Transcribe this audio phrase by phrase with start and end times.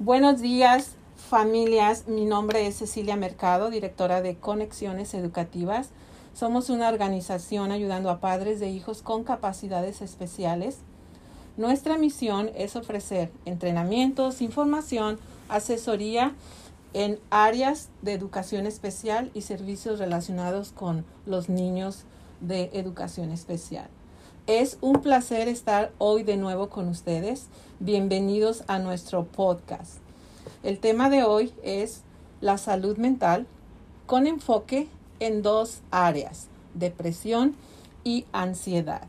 [0.00, 2.06] Buenos días, familias.
[2.06, 5.90] Mi nombre es Cecilia Mercado, directora de Conexiones Educativas.
[6.34, 10.78] Somos una organización ayudando a padres de hijos con capacidades especiales.
[11.56, 16.32] Nuestra misión es ofrecer entrenamientos, información, asesoría
[16.94, 22.04] en áreas de educación especial y servicios relacionados con los niños
[22.40, 23.88] de educación especial.
[24.48, 27.48] Es un placer estar hoy de nuevo con ustedes.
[27.80, 29.98] Bienvenidos a nuestro podcast.
[30.62, 32.00] El tema de hoy es
[32.40, 33.46] la salud mental
[34.06, 34.88] con enfoque
[35.20, 37.56] en dos áreas, depresión
[38.04, 39.02] y ansiedad.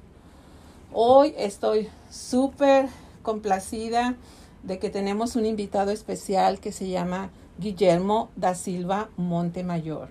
[0.91, 2.89] Hoy estoy súper
[3.21, 4.15] complacida
[4.63, 7.29] de que tenemos un invitado especial que se llama
[7.59, 10.09] Guillermo da Silva Montemayor.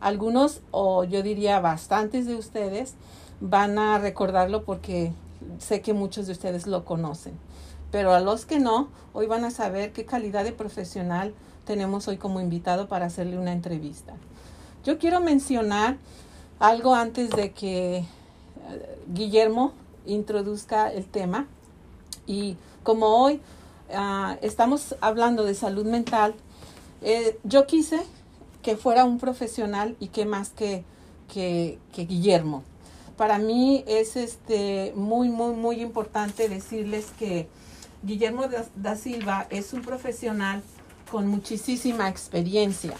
[0.00, 2.94] Algunos, o yo diría bastantes de ustedes,
[3.40, 5.12] van a recordarlo porque
[5.58, 7.34] sé que muchos de ustedes lo conocen.
[7.90, 11.34] Pero a los que no, hoy van a saber qué calidad de profesional
[11.64, 14.14] tenemos hoy como invitado para hacerle una entrevista.
[14.84, 15.96] Yo quiero mencionar
[16.58, 18.06] algo antes de que eh,
[19.12, 19.72] Guillermo
[20.06, 21.46] introduzca el tema.
[22.26, 23.40] Y como hoy
[23.94, 26.34] ah, estamos hablando de salud mental,
[27.02, 28.00] eh, yo quise
[28.62, 30.84] que fuera un profesional y que más que,
[31.32, 32.62] que, que Guillermo
[33.16, 37.48] para mí es este muy, muy, muy importante decirles que
[38.02, 38.44] Guillermo
[38.76, 40.62] da, Silva es un profesional
[41.10, 42.94] con muchísima experiencia.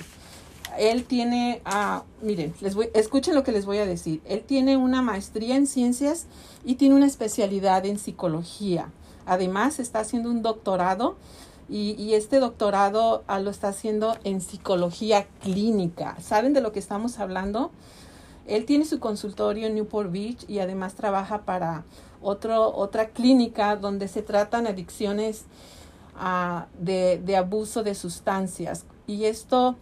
[0.79, 4.21] Él tiene, ah, miren, les voy, escuchen lo que les voy a decir.
[4.25, 6.27] Él tiene una maestría en ciencias
[6.65, 8.91] y tiene una especialidad en psicología.
[9.27, 11.17] Además, está haciendo un doctorado
[11.69, 16.17] y, y, este doctorado ah, lo está haciendo en psicología clínica.
[16.21, 17.71] ¿Saben de lo que estamos hablando?
[18.47, 21.85] Él tiene su consultorio en Newport Beach y además trabaja para
[22.23, 25.45] otro, otra clínica donde se tratan adicciones
[26.17, 28.85] uh, de, de, abuso de sustancias.
[29.07, 29.77] Y esto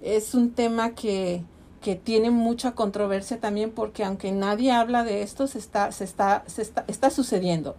[0.00, 1.42] es un tema que,
[1.80, 6.44] que, tiene mucha controversia también porque aunque nadie habla de esto, se está, se está,
[6.46, 7.76] se está, está sucediendo.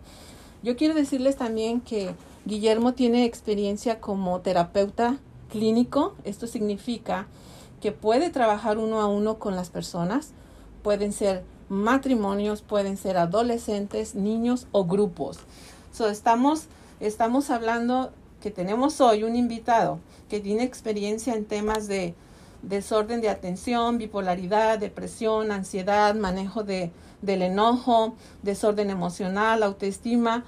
[0.63, 2.13] Yo quiero decirles también que
[2.45, 5.17] Guillermo tiene experiencia como terapeuta
[5.49, 6.15] clínico.
[6.25, 7.27] Esto significa
[7.81, 10.31] que puede trabajar uno a uno con las personas.
[10.83, 15.39] Pueden ser matrimonios, pueden ser adolescentes, niños o grupos.
[15.91, 16.65] So, estamos,
[16.99, 22.15] estamos hablando que tenemos hoy un invitado que tiene experiencia en temas de
[22.61, 26.91] desorden de atención, bipolaridad, depresión, ansiedad, manejo de,
[27.21, 30.43] del enojo, desorden emocional, autoestima,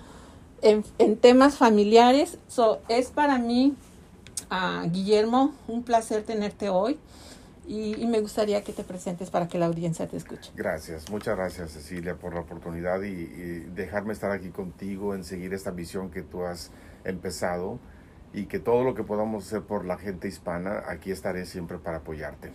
[0.61, 2.37] en, en temas familiares.
[2.47, 3.75] So, es para mí,
[4.51, 6.99] uh, Guillermo, un placer tenerte hoy
[7.67, 10.51] y, me gustaría que te presentes para que la audiencia te escuche.
[10.55, 13.25] Gracias, muchas gracias Cecilia por la oportunidad y,
[13.73, 16.71] dejarme estar aquí contigo en seguir esta visión que tú has
[17.05, 17.79] empezado
[18.33, 21.97] y que todo lo que podamos hacer por la gente hispana, aquí estaré siempre para
[21.97, 22.51] apoyarte.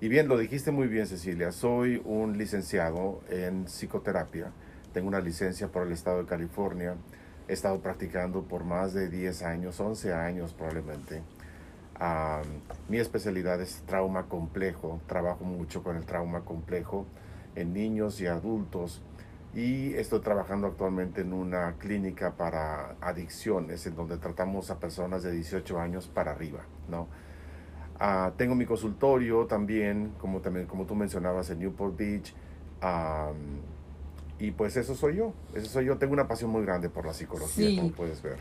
[0.00, 4.50] Y bien, lo dijiste muy bien Cecilia, soy un licenciado en psicoterapia,
[4.92, 6.96] tengo una licencia por el estado de California,
[7.48, 11.22] he estado practicando por más de 10 años, 11 años probablemente
[12.88, 17.06] mi especialidad es trauma complejo, trabajo mucho con el trauma complejo
[17.54, 19.02] en niños y adultos
[19.54, 25.32] y estoy trabajando actualmente en una clínica para adicciones en donde tratamos a personas de
[25.32, 27.08] 18 años para arriba, ¿no?
[27.98, 32.34] Ah, tengo mi consultorio también, como, también, como tú mencionabas, en Newport Beach.
[34.38, 35.98] y pues eso soy yo, eso soy yo.
[35.98, 38.38] Tengo una pasión muy grande por la psicología, como puedes ver.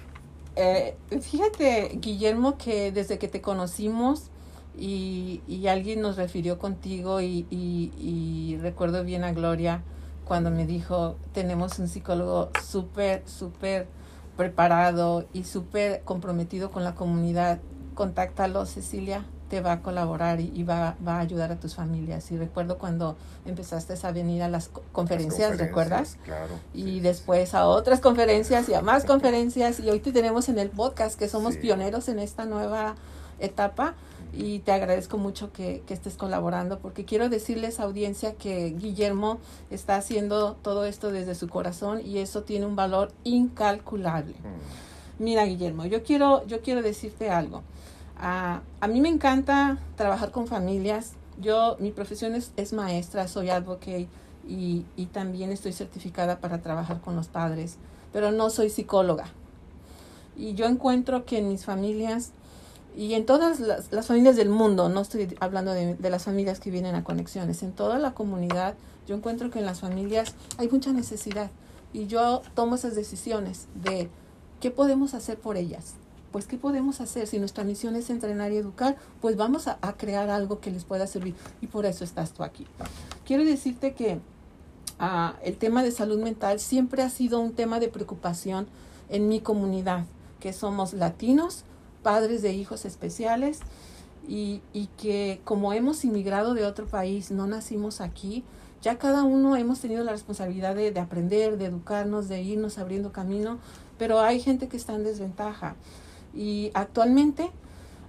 [0.56, 4.30] Eh, fíjate, Guillermo, que desde que te conocimos
[4.78, 9.84] y, y alguien nos refirió contigo y, y, recuerdo bien a Gloria
[10.26, 13.88] cuando me dijo, tenemos un psicólogo súper, súper
[14.38, 17.60] preparado y súper comprometido con la comunidad.
[17.96, 22.32] Contáctalo, Cecilia te va a colaborar y, va, va, a ayudar a tus familias.
[22.32, 26.18] Y recuerdo cuando empezaste a venir a las conferencias, ¿recuerdas?
[26.24, 26.54] Claro.
[26.74, 29.80] Y después a otras conferencias y a más conferencias.
[29.80, 32.96] Y hoy te tenemos en el podcast, que somos pioneros en esta nueva
[33.40, 33.96] etapa.
[34.32, 39.40] Y te agradezco mucho que, que, estés colaborando, porque quiero decirles, audiencia, que Guillermo
[39.72, 44.36] está haciendo todo esto desde su corazón y eso tiene un valor incalculable.
[44.36, 45.24] Mm.
[45.24, 47.64] Mira, Guillermo, yo quiero, yo quiero decirte algo.
[48.22, 51.14] Ah, a mí me encanta trabajar con familias.
[51.40, 54.10] Yo, mi profesión es, es maestra, soy advocate
[54.46, 57.78] y, también estoy certificada para trabajar con los padres,
[58.12, 59.28] pero no soy psicóloga.
[60.36, 62.32] Y yo encuentro que en mis familias
[62.98, 66.60] y en todas las, las familias del mundo, no estoy hablando de, de, las familias
[66.60, 68.76] que vienen a conexiones, en toda la comunidad,
[69.08, 71.52] yo encuentro que en las familias hay mucha necesidad
[71.94, 74.10] y yo tomo esas decisiones de
[74.60, 75.96] qué podemos hacer por ellas
[76.32, 77.28] pues ¿qué podemos hacer?
[77.28, 81.08] Si nuestra misión es entrenar y educar, pues vamos a, crear algo que les pueda
[81.08, 81.36] servir.
[81.62, 82.66] Y por eso estás tú aquí.
[83.26, 84.20] Quiero decirte que
[85.00, 88.68] ah, el tema de salud mental siempre ha sido un tema de preocupación
[89.10, 90.06] en mi comunidad,
[90.40, 91.64] que somos latinos,
[92.04, 93.60] padres de hijos especiales,
[94.28, 98.44] y, y que como hemos inmigrado de otro país, no nacimos aquí,
[98.82, 103.12] ya cada uno hemos tenido la responsabilidad de, de, aprender, de educarnos, de irnos abriendo
[103.12, 103.58] camino,
[103.98, 105.76] pero hay gente que está en desventaja.
[106.34, 107.50] Y actualmente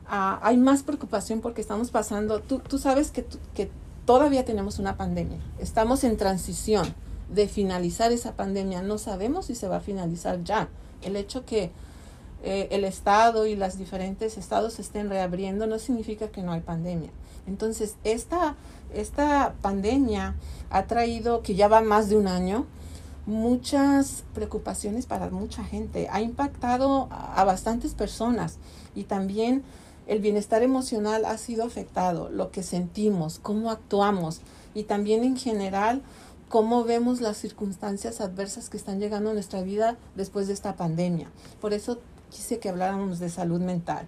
[0.07, 3.25] ah, hay más preocupación porque estamos pasando, tú, tú sabes que,
[3.55, 3.71] que
[4.07, 6.95] todavía tenemos una pandemia, estamos en transición
[7.29, 10.69] de finalizar esa pandemia, no sabemos si se va a finalizar ya.
[11.03, 11.71] El hecho que
[12.43, 17.11] eh, el Estado y los diferentes estados estén reabriendo no significa que no hay pandemia.
[17.47, 18.57] Entonces, esta,
[18.95, 20.35] esta pandemia
[20.71, 22.67] ha traído, que ya va más de un año,
[23.31, 26.09] muchas preocupaciones para mucha gente.
[26.11, 28.59] Ha impactado a, bastantes personas
[28.95, 29.63] y también
[30.07, 34.41] el bienestar emocional ha sido afectado, lo que sentimos, cómo actuamos
[34.75, 36.03] y también en general
[36.49, 41.31] cómo vemos las circunstancias adversas que están llegando a nuestra vida después de esta pandemia.
[41.61, 41.99] Por eso
[42.31, 44.07] quise que habláramos de salud mental.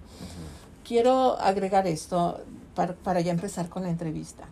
[0.84, 2.40] Quiero agregar esto
[2.74, 4.44] para, para ya empezar con la entrevista.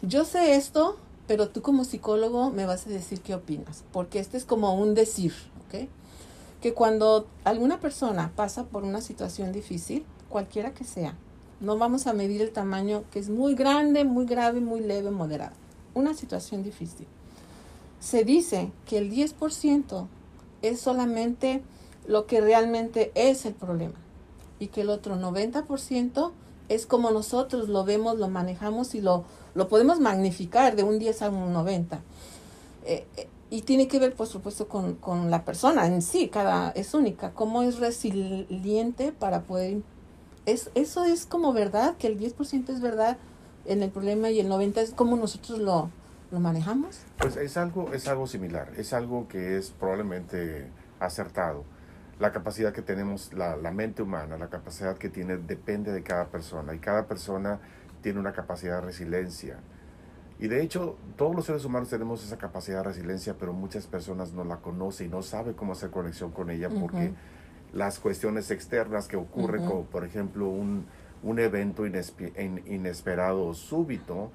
[0.00, 0.96] Yo sé esto
[1.26, 4.94] pero tú como psicólogo me vas a decir qué opinas, porque este es como un
[4.94, 5.32] decir.
[6.60, 11.14] Que cuando alguna persona pasa por una situación difícil, cualquiera que sea,
[11.60, 15.54] no vamos a medir el tamaño que es muy grande, muy grave, muy leve, moderado.
[15.94, 17.06] Una situación difícil.
[18.00, 20.06] Se dice que el 10%
[20.62, 21.62] es solamente
[22.06, 23.94] lo que realmente es el problema
[24.58, 26.32] y que el otro 90%
[26.68, 29.24] es como nosotros lo vemos, lo manejamos y lo
[29.56, 32.00] lo podemos magnificar de un 10 a un 90.
[32.84, 36.70] Eh, eh, y tiene que ver, por supuesto, con, con, la persona en sí, cada
[36.70, 39.78] es única, cómo es resiliente para poder...
[40.44, 43.16] Es, eso es como verdad, que el 10% es verdad
[43.64, 45.90] en el problema y el 90% es como nosotros lo,
[46.30, 46.98] lo manejamos.
[47.18, 50.66] Pues es algo, es algo similar, es algo que es probablemente
[51.00, 51.64] acertado.
[52.18, 56.26] La capacidad que tenemos, la, la mente humana, la capacidad que tiene, depende de cada
[56.28, 57.60] persona y cada persona
[58.00, 59.58] tiene una capacidad de resiliencia.
[60.38, 64.32] Y de hecho, todos los seres humanos tenemos esa capacidad de resiliencia, pero muchas personas
[64.32, 67.12] no la conocen y no saben cómo hacer conexión con ella porque
[67.72, 70.86] las cuestiones externas que ocurren, como por ejemplo un,
[71.22, 74.30] un evento inesperado súbito,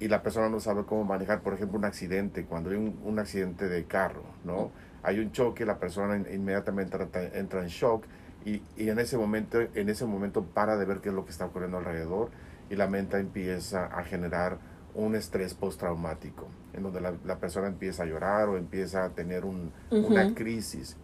[0.00, 3.18] y la persona no sabe cómo manejar, por ejemplo, un accidente, cuando hay un, un
[3.18, 4.70] accidente de carro, ¿no?
[5.02, 6.98] Hay un choque, la persona inmediatamente
[7.34, 8.04] entra, en shock
[8.44, 11.30] y, y, en, ese momento, en ese momento para de ver qué es lo que
[11.30, 12.30] está ocurriendo alrededor
[12.70, 14.58] y la mente empieza a generar
[14.94, 20.34] un estrés postraumático, en donde la, persona empieza a llorar o empieza a tener una
[20.34, 20.96] crisis.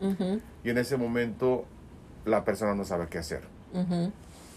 [0.64, 1.64] Y en ese momento
[2.24, 3.42] la persona no sabe qué hacer.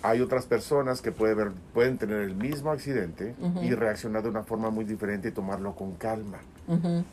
[0.08, 4.42] Hay otras personas que puede ver, pueden tener el mismo accidente y reaccionar de una
[4.42, 6.38] forma muy diferente y tomarlo con calma.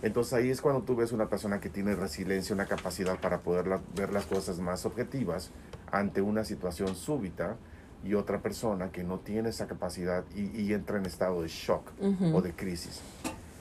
[0.01, 3.81] Entonces ahí es cuando tú ves una persona que tiene resiliencia, una capacidad para poder
[3.97, 5.51] ver las cosas más objetivas
[5.91, 7.57] ante una situación súbita
[8.05, 11.91] y otra persona que no tiene esa capacidad y, entra en estado de shock
[12.33, 13.01] o de crisis.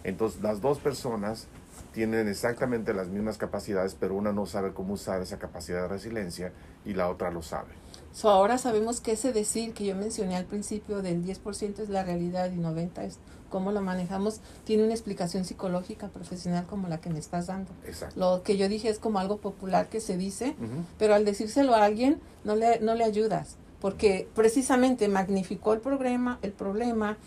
[0.04, 1.48] Entonces las dos personas
[1.92, 6.52] tienen exactamente las mismas capacidades, pero una no sabe cómo usar esa capacidad de resiliencia
[6.86, 7.83] y la otra lo sabe.
[8.14, 12.04] So, ahora sabemos que ese decir que yo mencioné al principio del 10% es la
[12.04, 13.18] realidad y 90% es
[13.50, 17.72] cómo lo manejamos, tiene una explicación psicológica profesional como la que me estás dando.
[17.86, 18.20] Exacto.
[18.20, 20.56] Lo que yo dije es como algo popular que se dice,
[20.98, 26.40] pero al decírselo a alguien no le, no le ayudas porque precisamente magnificó el problema,
[26.42, 27.18] el problema,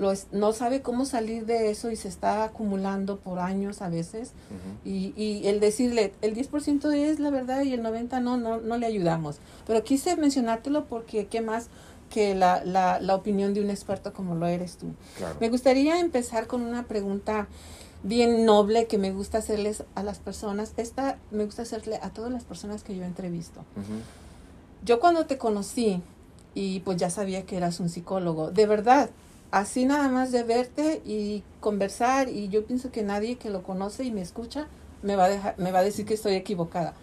[0.00, 4.32] lo no sabe cómo salir de eso y se está acumulando por años a veces.
[4.84, 8.78] y, y, el decirle, el 10% es la verdad y el 90% no, no, no
[8.78, 9.38] le ayudamos.
[9.66, 11.68] Pero quise mencionártelo porque qué más
[12.08, 14.86] que la, la, la opinión de un experto como lo eres tú.
[15.38, 17.46] Me gustaría empezar con una pregunta
[18.02, 20.72] bien noble que me gusta hacerles a las personas.
[20.78, 23.64] Esta me gusta hacerle a todas las personas que yo entrevisto.
[24.82, 26.02] Yo cuando te conocí
[26.54, 29.10] y pues ya sabía que eras un psicólogo, de verdad,
[29.50, 34.04] así nada más de verte y conversar y yo pienso que nadie que lo conoce
[34.04, 34.68] y me escucha
[35.02, 36.94] me va a dejar, me va a decir que estoy equivocada.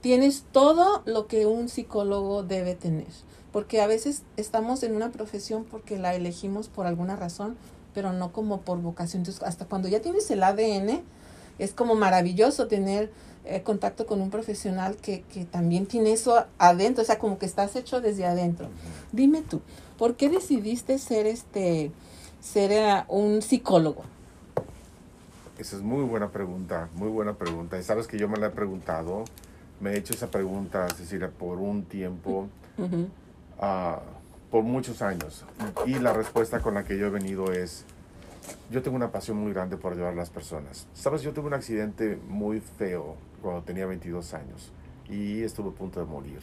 [0.00, 3.06] Tienes todo lo que un psicólogo debe tener,
[3.52, 7.56] porque a veces estamos en una profesión porque la elegimos por alguna razón,
[7.94, 9.20] pero no como por vocación.
[9.20, 11.02] Entonces, hasta cuando ya tienes el ADN,
[11.58, 13.10] es como maravilloso tener
[13.44, 17.46] eh, contacto con un profesional que, que, también tiene eso adentro, o sea, como que
[17.46, 18.68] estás hecho desde adentro.
[19.12, 19.60] Dime tú,
[19.98, 21.90] ¿por qué decidiste ser este
[22.40, 24.02] ser eh, un psicólogo?
[25.58, 27.78] Esa es muy buena pregunta, muy buena pregunta.
[27.78, 29.24] Y sabes que yo me la he preguntado
[29.80, 32.48] me he hecho esa pregunta, Cecilia, por un tiempo,
[33.60, 34.00] ah,
[34.50, 35.44] por muchos años.
[35.86, 37.84] Y la respuesta con la que yo he venido es,
[38.70, 40.86] yo tengo una pasión muy grande por ayudar a las personas.
[40.94, 44.72] Sabes, yo tuve un accidente muy feo cuando tenía 22 años
[45.08, 46.40] y estuve a punto de morir.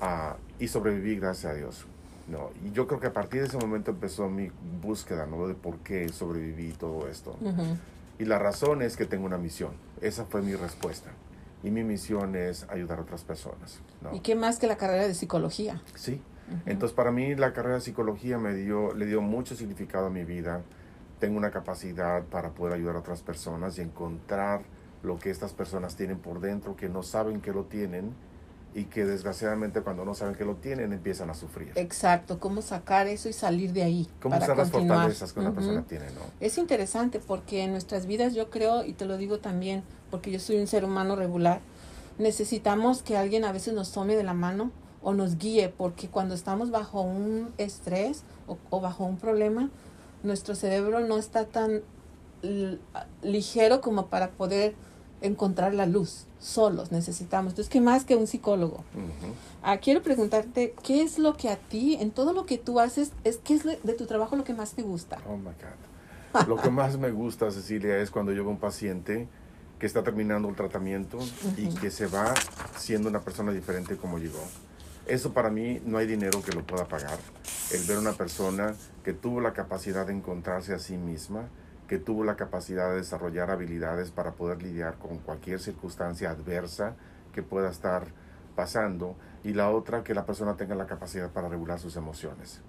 [0.00, 1.86] Ah, y sobreviví, gracias a Dios.
[2.28, 4.50] No, y yo creo que a partir de ese momento empezó mi
[4.82, 5.48] búsqueda, ¿no?
[5.48, 7.36] De por qué sobreviví todo esto.
[8.18, 9.72] Y la razón es que tengo una misión.
[10.00, 11.10] Esa fue mi respuesta.
[11.62, 13.80] Y mi misión es ayudar a otras personas.
[14.12, 15.82] ¿Y qué más que la carrera de psicología?
[15.94, 16.20] Sí.
[16.66, 20.24] Entonces, para mí la carrera de psicología me dio, le dio mucho significado a mi
[20.24, 20.62] vida.
[21.20, 24.62] Tengo una capacidad para poder ayudar a otras personas y encontrar
[25.02, 28.12] lo que estas personas tienen por dentro, que no saben que lo tienen
[28.78, 31.72] y que desgraciadamente cuando no saben que lo tienen empiezan a sufrir.
[31.74, 34.08] Exacto, cómo sacar eso y salir de ahí.
[34.22, 36.20] Cómo usar las fortalezas que una persona tiene, ¿no?
[36.38, 39.82] Es interesante porque en nuestras vidas yo creo, y te lo digo también,
[40.12, 41.60] porque yo soy un ser humano regular,
[42.18, 44.70] necesitamos que alguien a veces nos tome de la mano
[45.02, 48.22] o nos guíe, porque cuando estamos bajo un estrés
[48.70, 49.70] o, bajo un problema,
[50.22, 51.82] nuestro cerebro no está tan
[53.22, 54.76] ligero como para poder
[55.20, 57.52] encontrar la luz solos necesitamos.
[57.52, 58.84] Entonces, ¿qué más que un psicólogo?
[59.62, 63.12] ah, quiero preguntarte, ¿qué es lo que a ti, en todo lo que tú haces,
[63.24, 65.18] es qué es de tu trabajo lo que más te gusta?
[65.28, 66.46] Oh, my God.
[66.46, 69.28] lo que más me gusta, Cecilia, es cuando llego un paciente
[69.78, 71.18] que está terminando el tratamiento
[71.56, 72.34] y que se va
[72.76, 74.42] siendo una persona diferente como llegó.
[75.06, 77.18] Eso para mí no hay dinero que lo pueda pagar.
[77.72, 81.48] El ver una persona que tuvo la capacidad de encontrarse a sí misma,
[81.88, 86.94] que tuvo la capacidad de desarrollar habilidades para poder lidiar con cualquier circunstancia adversa
[87.32, 88.08] que pueda estar
[88.54, 92.60] pasando y la otra que la persona tenga la capacidad para regular sus emociones.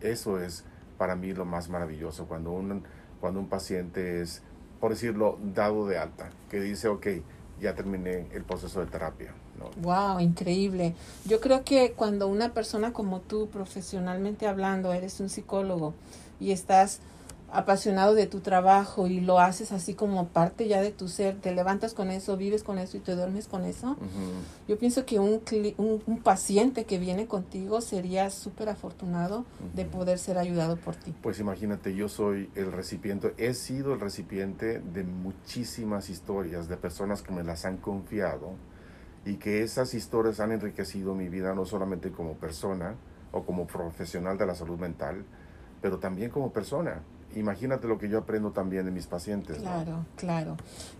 [0.00, 0.64] Eso es
[0.98, 2.84] para mí lo más maravilloso cuando un,
[3.20, 4.42] cuando un paciente es,
[4.80, 7.06] por decirlo, dado de alta, que dice, ok,
[7.60, 9.32] ya terminé el proceso de terapia.
[9.80, 10.94] Wow, increíble.
[11.24, 15.94] Yo creo que cuando una persona como tú, profesionalmente hablando, eres un psicólogo
[16.38, 17.00] y estás
[17.54, 21.54] apasionado de tu trabajo y lo haces así como parte ya de tu ser, te
[21.54, 23.96] levantas con eso, vives con eso y te duermes con eso,
[24.68, 25.40] yo pienso que un,
[25.78, 29.44] un, paciente que viene contigo sería súper afortunado
[29.74, 31.14] de poder ser ayudado por ti.
[31.22, 37.22] Pues imagínate, yo soy el recipiente, he sido el recipiente de muchísimas historias de personas
[37.22, 38.52] que me las han confiado
[39.24, 42.94] y que esas historias han enriquecido mi vida no solamente como persona
[43.32, 45.24] o como profesional de la salud mental,
[45.80, 47.02] pero también como persona
[47.36, 49.58] imagínate lo que yo aprendo también de mis pacientes.
[49.58, 50.56] Claro, claro.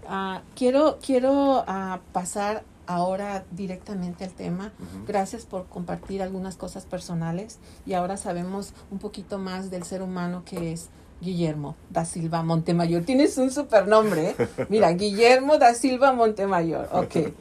[0.09, 4.73] Ah, quiero quiero uh, pasar ahora directamente al tema.
[5.07, 10.43] Gracias por compartir algunas cosas personales y ahora sabemos un poquito más del ser humano
[10.45, 13.03] que es Guillermo da Silva Montemayor.
[13.05, 14.31] Tienes un super nombre.
[14.31, 14.49] ¿eh?
[14.69, 16.89] Mira, Guillermo da Silva Montemayor.
[16.93, 17.33] Ok.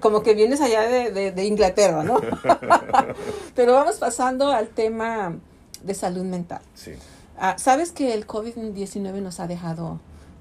[0.00, 2.20] Como que vienes allá de, de Inglaterra, ¿no?
[3.54, 5.34] Pero vamos pasando al tema
[5.82, 6.60] de salud mental.
[6.74, 6.92] Sí.
[7.44, 9.98] Ah, Sabes que el COVID-19 nos ha dejado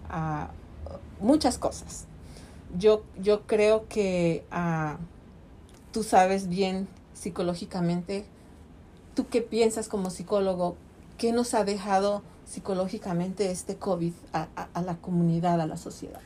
[0.07, 0.51] ah,
[1.19, 2.05] muchas cosas.
[2.77, 4.97] Yo, yo creo que ah,
[5.91, 8.27] tú sabes bien psicológicamente,
[9.15, 10.77] tú qué piensas como psicólogo,
[11.17, 16.21] qué nos ha dejado psicológicamente este COVID a, a, la comunidad, a la sociedad.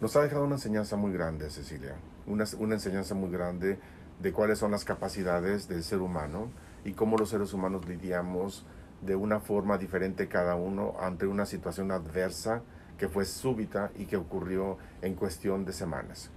[0.00, 1.94] Nos ha dejado una enseñanza muy grande, Cecilia,
[2.26, 3.78] una, una enseñanza muy grande
[4.22, 6.48] de cuáles son las capacidades del ser humano
[6.86, 8.64] y cómo los seres humanos lidiamos
[9.06, 12.62] de una forma diferente cada uno ante una situación adversa
[12.98, 16.30] que fue súbita y que ocurrió en cuestión de semanas.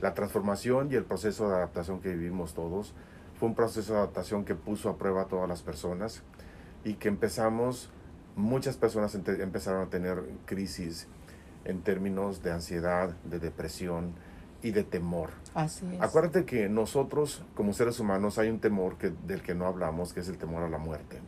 [0.00, 2.94] La transformación y el proceso de adaptación que vivimos todos
[3.38, 6.22] fue un proceso de adaptación que puso a prueba a todas las personas
[6.84, 7.90] y que empezamos,
[8.36, 11.08] muchas personas empezaron a tener crisis
[11.64, 14.12] en términos de ansiedad, de depresión
[14.62, 15.30] y de temor.
[15.54, 16.00] Así es.
[16.00, 20.20] Acuérdate que nosotros como seres humanos hay un temor que, del que no hablamos, que
[20.20, 21.20] es el temor a la muerte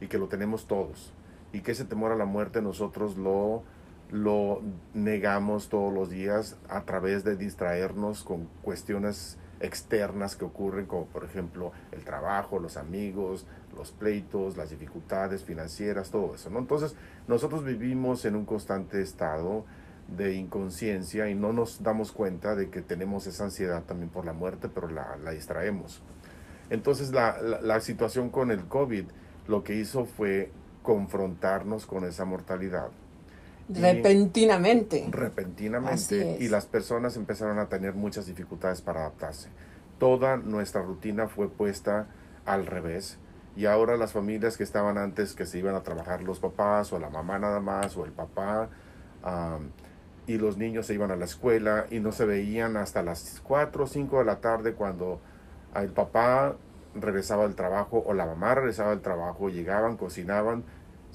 [0.00, 1.12] y que lo tenemos todos.
[1.52, 3.62] Y que ese temor a la muerte nosotros lo,
[4.10, 4.62] lo
[4.94, 11.24] negamos todos los días a través de distraernos con cuestiones externas que ocurren, como por
[11.24, 16.50] ejemplo el trabajo, los amigos, los pleitos, las dificultades financieras, todo eso.
[16.50, 16.58] ¿no?
[16.58, 16.94] Entonces
[17.28, 19.64] nosotros vivimos en un constante estado
[20.08, 24.32] de inconsciencia y no nos damos cuenta de que tenemos esa ansiedad también por la
[24.32, 26.02] muerte, pero la, la distraemos.
[26.70, 29.06] Entonces la, la, la situación con el COVID
[29.48, 30.50] lo que hizo fue
[30.82, 32.88] confrontarnos con esa mortalidad.
[33.68, 35.08] Repentinamente.
[35.10, 36.36] repentinamente.
[36.40, 39.48] Y las personas empezaron a tener muchas dificultades para adaptarse.
[39.98, 42.06] Toda nuestra rutina fue puesta
[42.44, 43.18] al revés.
[43.56, 46.98] Y ahora las familias que estaban antes, que se iban a trabajar los papás o
[46.98, 48.68] la mamá nada más o el papá,
[50.26, 53.84] y los niños se iban a la escuela y no se veían hasta las 4
[53.84, 55.20] o 5 de la tarde cuando
[55.74, 56.56] el papá
[57.00, 60.64] regresaba del trabajo o la mamá regresaba del trabajo, llegaban, cocinaban,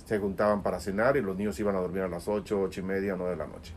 [0.06, 2.84] se juntaban para cenar y los niños iban a dormir a las 8, 8 y
[2.84, 3.74] media, 9 de la noche.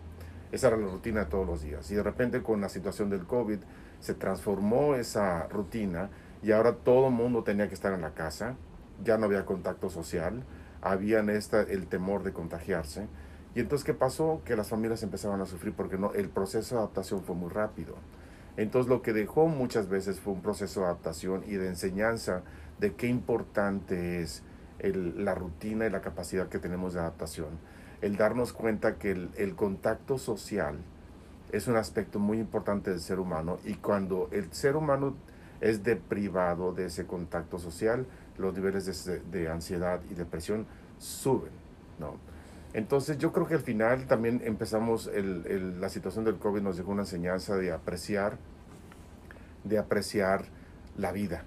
[0.53, 1.91] Esa era la rutina de todos los días.
[1.91, 3.59] Y de repente con la situación del COVID
[4.01, 6.11] se transformó esa rutina
[6.43, 8.55] y ahora todo el mundo tenía que estar en la casa,
[9.03, 10.45] ya no había contacto social,
[10.83, 13.09] había esta, el temor de contagiarse.
[13.55, 14.43] Y entonces, ¿qué pasó?
[14.45, 17.95] Que las familias empezaban a sufrir porque no, el proceso de adaptación fue muy rápido.
[18.57, 22.43] Entonces, lo que dejó muchas veces fue un proceso de adaptación y de enseñanza
[22.79, 24.43] de qué importante es
[24.81, 27.59] la rutina y la capacidad que tenemos de adaptación.
[28.01, 30.77] El darnos cuenta que el, el contacto social
[31.53, 35.15] es un aspecto muy importante del ser humano y cuando el ser humano
[35.61, 38.07] es deprivado de ese contacto social,
[38.37, 40.67] los niveles de, de ansiedad y depresión
[40.99, 41.53] suben,
[41.99, 42.17] ¿no?
[42.75, 46.91] Entonces yo creo que al final también empezamos, el, la situación del COVID nos dejó
[46.91, 48.37] una enseñanza de apreciar,
[49.63, 50.47] de apreciar
[50.99, 51.45] la vida.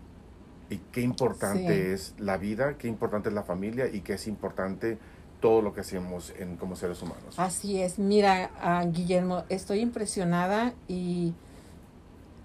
[0.69, 4.97] Y qué importante es la vida, qué importante es la familia y qué es importante
[5.41, 7.35] todo lo que hacemos en, como seres humanos.
[7.37, 7.99] Así es.
[7.99, 11.33] Mira, ah, Guillermo, estoy impresionada y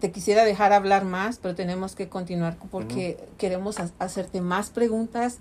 [0.01, 5.39] te quisiera dejar hablar más, pero tenemos que continuar porque queremos hacerte más preguntas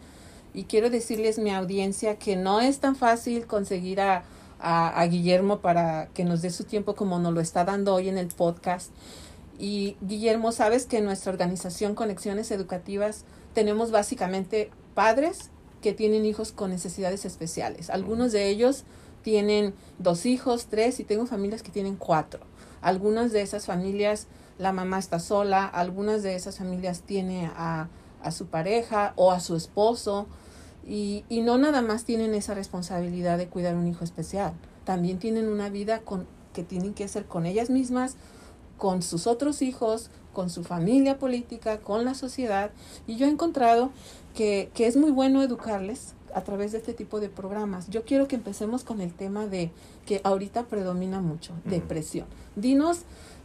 [0.54, 4.24] y quiero decirles mi audiencia que no es tan fácil conseguir a,
[4.60, 8.18] a, Guillermo para que nos dé su tiempo como nos lo está dando hoy en
[8.18, 8.92] el podcast.
[9.58, 15.50] Y Guillermo, sabes que en nuestra organización Conexiones Educativas tenemos básicamente padres
[15.82, 17.90] que tienen hijos con necesidades especiales.
[17.90, 18.84] Algunos de ellos
[19.24, 22.42] tienen dos hijos, tres y tengo familias que tienen cuatro.
[22.82, 24.28] Algunas de esas familias
[24.58, 27.90] la mamá está sola, algunas de esas familias tienen a,
[28.22, 30.28] a su pareja o a su esposo
[30.88, 35.48] y, y no nada más tienen esa responsabilidad de cuidar un hijo especial, también tienen
[35.48, 38.16] una vida con, que tienen que hacer con ellas mismas,
[38.78, 42.72] con sus otros hijos, con su familia política, con la sociedad.
[43.06, 43.92] Y yo he encontrado
[44.34, 47.90] que, que es muy bueno educarles a través de este tipo de programas.
[47.90, 49.72] Yo quiero que empecemos con el tema de
[50.06, 52.26] que ahorita predomina mucho, depresión.
[52.56, 53.02] Dinos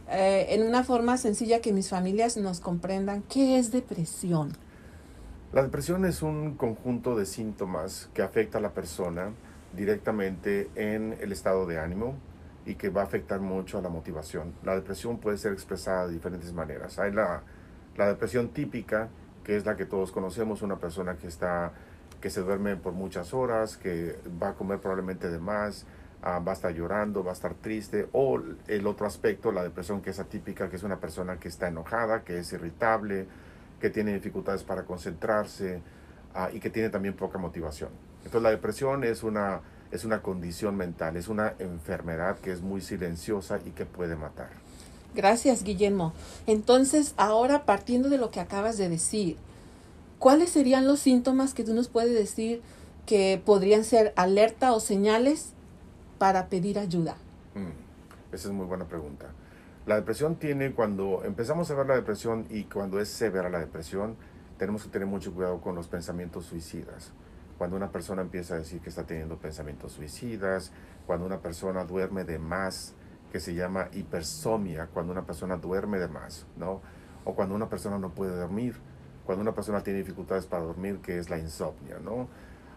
[0.09, 4.53] eh, en una forma sencilla que mis familias nos comprendan qué es depresión.
[5.53, 9.31] La depresión es un conjunto de síntomas que afecta a la persona
[9.73, 12.15] directamente en el estado de ánimo
[12.65, 14.53] y que va a afectar mucho a la motivación.
[14.65, 16.99] La depresión puede ser expresada de diferentes maneras.
[16.99, 17.43] Hay la,
[17.95, 19.07] la depresión típica,
[19.45, 21.71] que es la que todos conocemos, una persona que está
[22.19, 25.85] que se duerme por muchas horas, que va a comer probablemente de más,
[26.23, 30.01] ah, va a estar llorando, va a estar triste, o el otro aspecto, la depresión
[30.01, 33.27] que es atípica, que es una persona que está enojada, que es irritable,
[33.79, 35.81] que tiene dificultades para concentrarse
[36.33, 37.89] ah, y que tiene también poca motivación.
[38.19, 39.61] Entonces la depresión es una,
[39.91, 44.49] es una condición mental, es una enfermedad que es muy silenciosa y que puede matar.
[45.15, 46.13] Gracias, Guillermo.
[46.45, 49.37] Entonces, ahora partiendo de lo que acabas de decir,
[50.19, 52.61] ¿cuáles serían los síntomas que tú nos puedes decir
[53.05, 55.53] que podrían ser alerta o señales
[56.17, 57.15] para pedir ayuda?
[57.55, 59.27] Mm, esa es muy buena pregunta.
[59.87, 64.17] La depresión tiene, cuando empezamos a ver la depresión y cuando es severa la depresión,
[64.57, 67.13] tenemos que tener mucho cuidado con los pensamientos suicidas.
[67.57, 70.73] Cuando una persona empieza a decir que está teniendo pensamientos suicidas,
[71.05, 72.95] cuando una persona duerme de más,
[73.31, 76.81] que se llama hipersomia, cuando una persona duerme de más, ¿no?
[77.23, 78.75] O cuando una persona no puede dormir,
[79.25, 82.27] cuando una persona tiene dificultades para dormir, que es la insomnia, ¿no?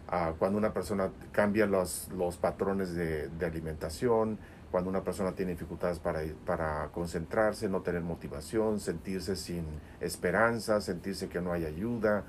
[0.06, 4.38] Ah, cuando una persona cambia los, los patrones de, de alimentación,
[4.70, 9.64] cuando una persona tiene dificultades para, para concentrarse, no tener motivación, sentirse sin
[10.00, 12.24] esperanza, sentirse que no hay ayuda,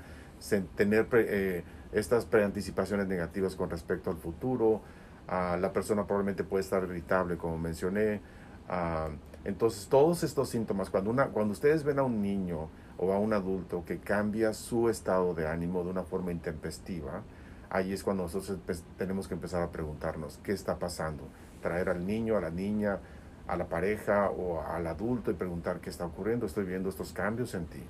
[0.76, 4.82] tener eh, estas preanticipaciones negativas con respecto al futuro,
[5.28, 8.20] la persona probablemente puede estar irritable, como mencioné.
[9.44, 13.32] entonces, todos estos síntomas, cuando, una, cuando ustedes ven a un niño o a un
[13.32, 17.22] adulto que cambia su estado de ánimo de una forma intempestiva,
[17.70, 18.58] ahí es cuando nosotros
[18.98, 21.28] tenemos que empezar a preguntarnos, ¿qué está pasando?
[21.62, 22.98] Traer al niño, a la niña,
[23.46, 27.54] a la pareja o al adulto y preguntar qué está ocurriendo, estoy viendo estos cambios
[27.54, 27.82] en ti.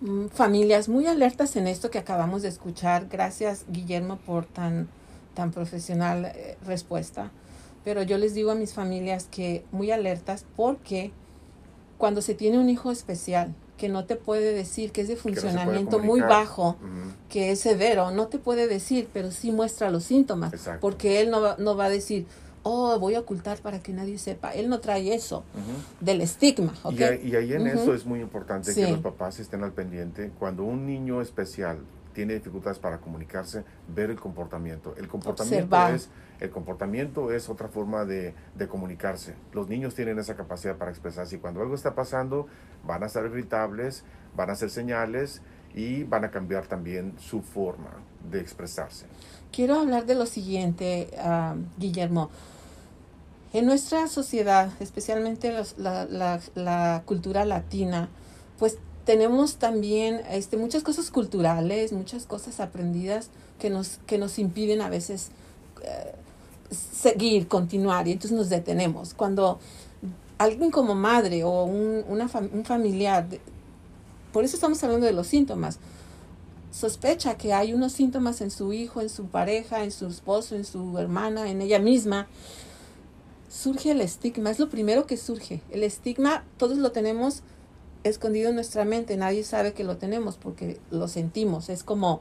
[0.00, 3.08] Mm, familias muy alertas en esto que acabamos de escuchar.
[3.08, 4.88] Gracias Guillermo por tan,
[5.34, 7.30] tan profesional eh, respuesta.
[7.84, 11.12] Pero yo les digo a mis familias que muy alertas porque
[11.98, 15.98] cuando se tiene un hijo especial, que no te puede decir que es de funcionamiento
[15.98, 16.76] muy bajo,
[17.28, 21.40] que es severo, no te puede decir, pero sí muestra los síntomas, porque él no
[21.40, 22.26] va, no va a decir,
[22.62, 24.50] oh, voy a ocultar para que nadie sepa.
[24.50, 25.44] Él no trae eso
[26.00, 26.74] del estigma.
[26.90, 27.02] Y,
[27.34, 30.32] ahí en eso es muy importante que los papás estén al pendiente.
[30.38, 31.78] Cuando un niño especial
[32.16, 33.62] tiene dificultades para comunicarse,
[33.94, 34.94] ver el comportamiento.
[34.96, 36.08] El comportamiento es
[36.40, 39.34] el comportamiento es otra forma de, de, comunicarse.
[39.52, 42.46] Los niños tienen esa capacidad para expresarse y cuando algo está pasando
[42.86, 44.02] van a estar irritables,
[44.34, 45.42] van a hacer señales
[45.74, 47.90] y van a cambiar también su forma
[48.30, 49.06] de expresarse.
[49.52, 52.30] Quiero hablar de lo siguiente, uh, Guillermo.
[53.52, 58.08] En nuestra sociedad, especialmente los, la, la, la, cultura latina,
[58.58, 64.80] pues tenemos también este, muchas cosas culturales, muchas cosas aprendidas que nos, que nos impiden
[64.80, 65.28] a veces
[65.82, 66.12] eh,
[66.72, 69.14] seguir, continuar, y entonces nos detenemos.
[69.14, 69.60] Cuando
[70.38, 73.28] alguien como madre o un, una un familiar,
[74.32, 75.78] por eso estamos hablando de los síntomas,
[76.72, 80.64] sospecha que hay unos síntomas en su hijo, en su pareja, en su esposo, en
[80.64, 82.26] su hermana, en ella misma,
[83.48, 85.62] surge el estigma, es lo primero que surge.
[85.70, 87.44] El estigma todos lo tenemos
[88.08, 92.20] escondido en nuestra mente, nadie sabe que lo tenemos porque lo sentimos, es como,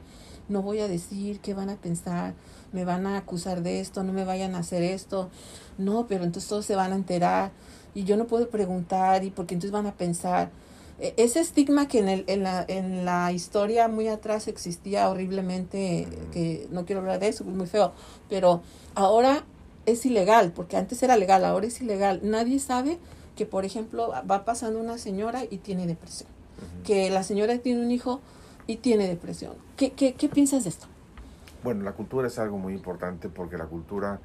[0.49, 2.33] no voy a decir qué van a pensar,
[2.71, 5.29] me van a acusar de esto, no me vayan a hacer esto,
[5.77, 7.51] no, pero entonces todos se van a enterar
[7.93, 10.51] y yo no puedo preguntar y porque entonces van a pensar.
[10.99, 16.07] E, ese estigma que en, el, en, la, en la historia muy atrás existía horriblemente,
[16.31, 17.93] que no quiero hablar de eso, es muy feo,
[18.29, 18.61] pero
[18.93, 19.45] ahora
[19.85, 22.19] es ilegal, porque antes era legal, ahora es ilegal.
[22.23, 22.97] Nadie sabe
[23.35, 26.29] que, por ejemplo, va pasando una señora y tiene depresión,
[26.83, 28.21] que la señora tiene un hijo
[28.67, 29.53] y tiene depresión.
[29.77, 30.87] ¿Qué, qué, qué piensas de esto?
[31.63, 34.19] Bueno, la cultura es algo muy importante porque la cultura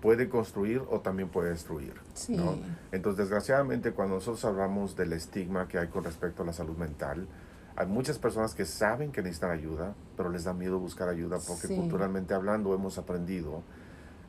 [0.00, 1.94] puede construir o también puede destruir.
[2.14, 2.36] Sí.
[2.36, 2.58] ¿no?
[2.92, 7.26] Entonces, desgraciadamente, cuando nosotros hablamos del estigma que hay con respecto a la salud mental,
[7.76, 11.68] hay muchas personas que saben que necesitan ayuda, pero les da miedo buscar ayuda porque
[11.68, 11.76] sí.
[11.76, 13.62] culturalmente hablando hemos aprendido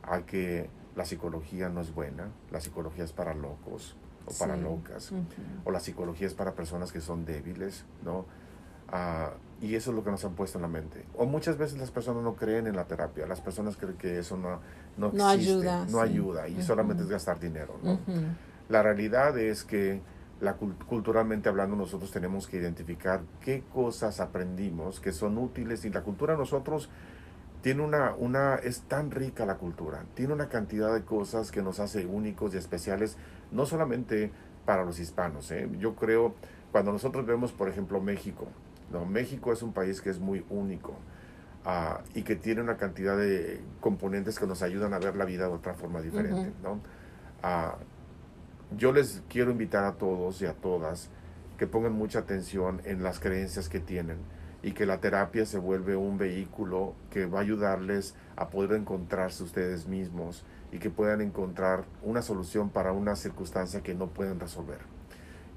[0.02, 4.62] a que la psicología no es buena, la psicología es para locos o para sí.
[4.62, 5.24] locas, uh -huh.
[5.64, 8.26] o la psicología es para personas que son débiles, ¿no?
[8.92, 11.04] Uh, y eso es lo que nos han puesto en la mente.
[11.16, 14.36] O muchas veces las personas no creen en la terapia, las personas creen que eso
[14.36, 14.60] no,
[14.98, 16.10] no, no ayuda, no sí.
[16.10, 16.62] ayuda y uh -huh.
[16.62, 17.98] solamente es gastar dinero, ¿no?
[18.68, 20.00] La realidad es que
[20.40, 26.02] la, culturalmente hablando nosotros tenemos que identificar qué cosas aprendimos que son útiles y la
[26.02, 26.90] cultura nosotros
[27.62, 31.78] tiene una, una, es tan rica la cultura, tiene una cantidad de cosas que nos
[31.78, 33.16] hace únicos y especiales,
[33.52, 34.30] no solamente
[34.64, 35.50] para los hispanos.
[35.50, 35.68] ¿eh?
[35.78, 36.34] Yo creo,
[36.70, 38.46] cuando nosotros vemos, por ejemplo, México,
[38.90, 39.04] ¿no?
[39.04, 40.92] México es un país que es muy único
[41.64, 45.46] uh, y que tiene una cantidad de componentes que nos ayudan a ver la vida
[45.46, 46.40] de otra forma diferente.
[46.40, 46.62] Uh -huh.
[46.62, 46.72] ¿no?
[47.42, 51.10] Uh, yo les quiero invitar a todos y a todas
[51.58, 54.18] que pongan mucha atención en las creencias que tienen
[54.62, 59.42] y que la terapia se vuelve un vehículo que va a ayudarles a poder encontrarse
[59.42, 64.78] ustedes mismos y que puedan encontrar una solución para una circunstancia que no pueden resolver.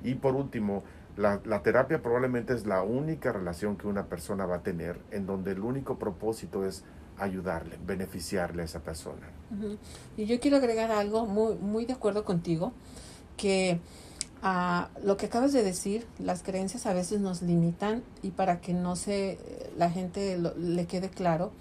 [0.04, 0.84] Y por último,
[1.18, 5.26] la, la, terapia probablemente es la única relación que una persona va a tener en
[5.26, 6.84] donde el único propósito es
[7.18, 9.28] ayudarle, beneficiarle a esa persona.
[10.18, 12.74] Y yo quiero agregar algo muy, muy de acuerdo contigo,
[13.38, 13.80] que
[15.04, 18.96] Lo que acabas de decir, las creencias a veces nos limitan y para que no
[18.96, 19.40] se
[19.76, 21.52] la gente lo, le quede claro,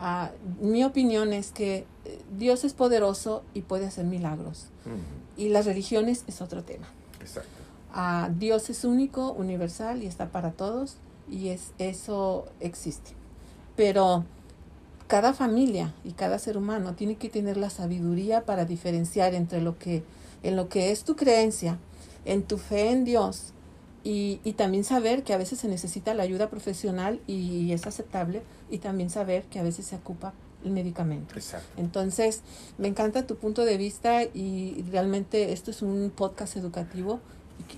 [0.00, 1.86] uh, mi opinión es que
[2.38, 4.66] Dios es poderoso y puede hacer milagros.
[4.86, 5.44] Uh -huh.
[5.44, 6.86] Y las religiones es otro tema.
[7.20, 7.50] Exacto.
[7.96, 10.98] Uh, Dios es único, universal y está para todos
[11.28, 13.10] y es eso existe.
[13.74, 14.24] Pero
[15.08, 19.78] cada familia y cada ser humano tiene que tener la sabiduría para diferenciar entre lo
[19.78, 20.04] que
[20.44, 21.78] en lo que es tu creencia
[22.24, 23.52] en tu fe en Dios
[24.02, 28.42] y, y, también saber que a veces se necesita la ayuda profesional y es aceptable
[28.70, 30.34] y también saber que a veces se ocupa
[30.64, 31.34] el medicamento.
[31.34, 31.68] Exacto.
[31.80, 32.42] Entonces,
[32.78, 37.20] me encanta tu punto de vista y realmente esto es un podcast educativo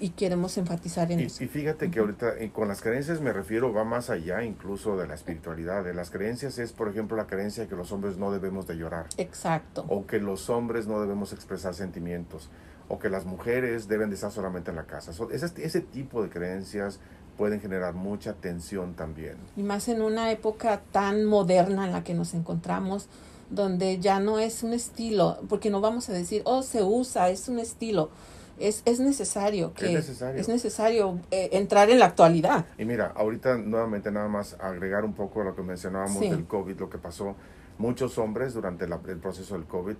[0.01, 1.45] y, y queremos enfatizar en y, eso.
[1.45, 5.07] Y fíjate que ahorita eh, con las creencias me refiero, va más allá incluso de
[5.07, 5.85] la espiritualidad.
[5.85, 8.77] De las creencias es, por ejemplo, la creencia de que los hombres no debemos de
[8.77, 9.07] llorar.
[9.17, 9.85] Exacto.
[9.89, 12.49] O que los hombres no debemos expresar sentimientos
[12.89, 15.13] o que las mujeres deben de estar solamente en la casa.
[15.13, 17.01] So, ese, ese tipo de creencias
[17.37, 19.37] pueden generar mucha tensión también.
[19.57, 23.09] Y más en una época tan moderna en la que nos encontramos,
[23.51, 27.49] donde ya no es un estilo, porque no vamos a decir, oh, se usa, es
[27.49, 28.11] un estilo.
[28.59, 32.65] Es, es necesario que es necesario, es necesario eh, entrar en la actualidad.
[32.79, 36.31] Y mira, ahorita nuevamente nada más agregar un poco lo que mencionábamos sí.
[36.31, 37.37] del COVID, lo que pasó.
[37.77, 39.97] Muchos hombres durante la, el proceso del COVID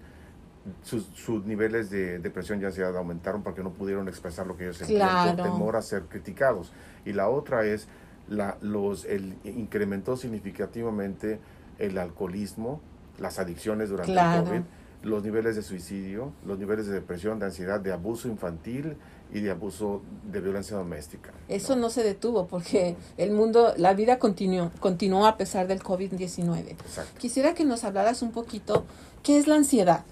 [0.83, 4.79] sus, sus, niveles de depresión y ansiedad aumentaron porque no pudieron expresar lo que ellos
[4.79, 5.37] sentían claro.
[5.37, 6.73] por temor a ser criticados.
[7.05, 7.89] Y la otra es,
[8.29, 11.41] la, los, el, incrementó significativamente
[11.79, 12.81] el alcoholismo,
[13.19, 14.43] las adicciones durante claro.
[14.43, 14.63] el COVID,
[15.03, 18.97] los niveles de suicidio, los niveles de depresión, de ansiedad, de abuso infantil
[19.33, 21.33] y de abuso de violencia doméstica.
[21.49, 26.77] Eso no, se detuvo porque el mundo, la vida continuó, continuó a pesar del COVID-19.
[27.19, 28.85] Quisiera que nos hablaras un poquito,
[29.23, 30.05] ¿qué es la ansiedad?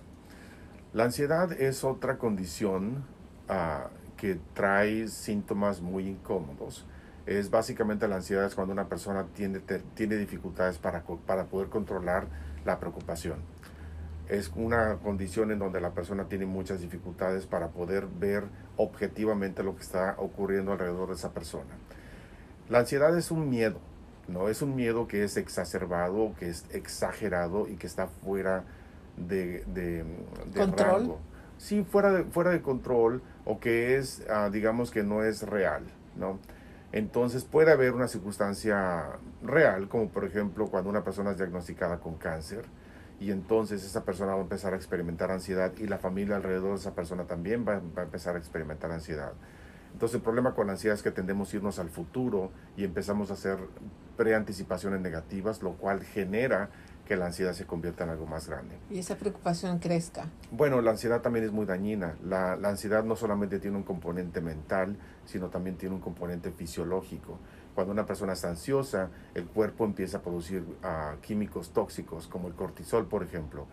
[0.94, 3.04] La ansiedad es otra condición
[3.48, 6.86] uh, que trae síntomas muy incómodos.
[7.26, 9.58] Es básicamente la ansiedad es cuando una persona tiene,
[9.94, 12.28] tiene dificultades para, para poder controlar
[12.64, 13.38] la preocupación.
[14.28, 18.44] Es una condición en donde la persona tiene muchas dificultades para poder ver
[18.76, 21.74] objetivamente lo que está ocurriendo alrededor de esa persona.
[22.68, 23.80] La ansiedad es un miedo,
[24.28, 24.48] ¿no?
[24.48, 28.83] Es un miedo que es exacerbado, que es exagerado y que está fuera de,
[29.16, 30.04] de,
[30.56, 31.16] ¿Control?
[31.58, 35.84] Sí, fuera de, fuera de control o que es, ah, digamos que no es real,
[36.16, 36.38] ¿no?
[36.92, 42.14] Entonces puede haber una circunstancia real, como por ejemplo cuando una persona es diagnosticada con
[42.14, 42.64] cáncer
[43.20, 46.76] y entonces esa persona va a empezar a experimentar ansiedad y la familia alrededor de
[46.76, 49.32] esa persona también va, va a empezar a experimentar ansiedad.
[49.92, 53.30] Entonces el problema con la ansiedad es que tendemos a irnos al futuro y empezamos
[53.30, 53.58] a hacer
[54.16, 56.68] preanticipaciones negativas, lo cual genera
[57.06, 58.76] que la ansiedad se convierta en algo más grande.
[58.90, 60.28] Y esa preocupación crezca.
[60.50, 62.16] Bueno, la ansiedad también es muy dañina.
[62.24, 67.38] La, la, ansiedad no solamente tiene un componente mental, sino también tiene un componente fisiológico.
[67.74, 72.54] Cuando una persona está ansiosa, el cuerpo empieza a producir uh, químicos tóxicos, como el
[72.54, 73.66] cortisol, por ejemplo.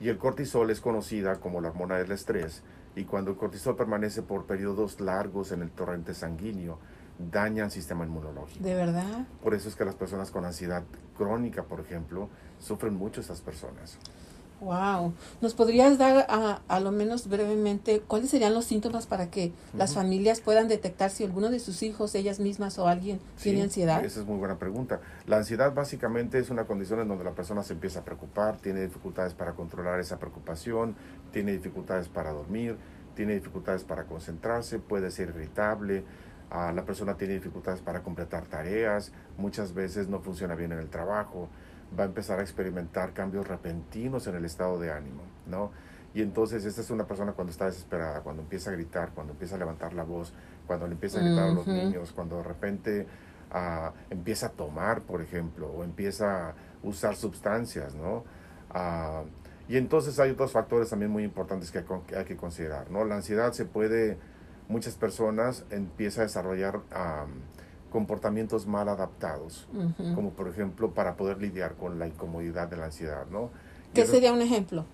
[0.00, 2.62] Y el cortisol es conocida como la hormona del estrés.
[2.96, 6.78] Y cuando el cortisol permanece por periodos largos en el torrente sanguíneo,
[7.18, 8.64] daña el sistema inmunológico.
[8.64, 9.26] ¿De verdad?
[9.42, 10.82] Por eso es que las personas con ansiedad
[11.16, 12.28] crónica, por ejemplo,
[12.64, 13.98] sufren mucho estas personas.
[14.60, 15.12] Wow.
[15.42, 19.94] ¿Nos podrías dar a, a lo menos brevemente cuáles serían los síntomas para que las
[19.94, 24.02] familias puedan detectar si alguno de sus hijos, ellas mismas o alguien tiene ansiedad?
[24.02, 25.00] Esa es muy buena pregunta.
[25.26, 28.80] La ansiedad básicamente es una condición en donde la persona se empieza a preocupar, tiene
[28.82, 30.96] dificultades para controlar esa preocupación,
[31.30, 32.76] tiene dificultades para dormir,
[33.14, 36.04] tiene dificultades para concentrarse, puede ser irritable,
[36.50, 40.88] uh, la persona tiene dificultades para completar tareas, muchas veces no funciona bien en el
[40.88, 41.48] trabajo,
[41.98, 45.70] va a empezar a experimentar cambios repentinos en el estado de ánimo, ¿no?
[46.14, 49.56] Y entonces esta es una persona cuando está desesperada, cuando empieza a gritar, cuando empieza
[49.56, 50.32] a levantar la voz,
[50.66, 53.06] cuando le empieza a gritar a los niños, cuando de repente
[53.52, 56.54] uh, empieza a tomar, por ejemplo, o empieza a
[56.84, 58.24] usar sustancias, ¿no?
[58.72, 59.26] Uh,
[59.68, 61.82] y entonces hay otros factores también muy importantes que
[62.16, 63.04] hay que considerar, ¿no?
[63.04, 64.18] La ansiedad se puede,
[64.68, 67.40] muchas personas empiezan a desarrollar um,
[67.94, 70.14] comportamientos mal adaptados, uh -huh.
[70.16, 73.50] como por ejemplo para poder lidiar con la incomodidad de la ansiedad, ¿no?
[73.94, 74.84] ¿Qué eso, sería un ejemplo?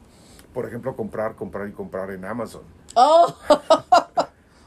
[0.52, 2.60] Por ejemplo, comprar, comprar y comprar en Amazon.
[2.96, 3.34] Oh,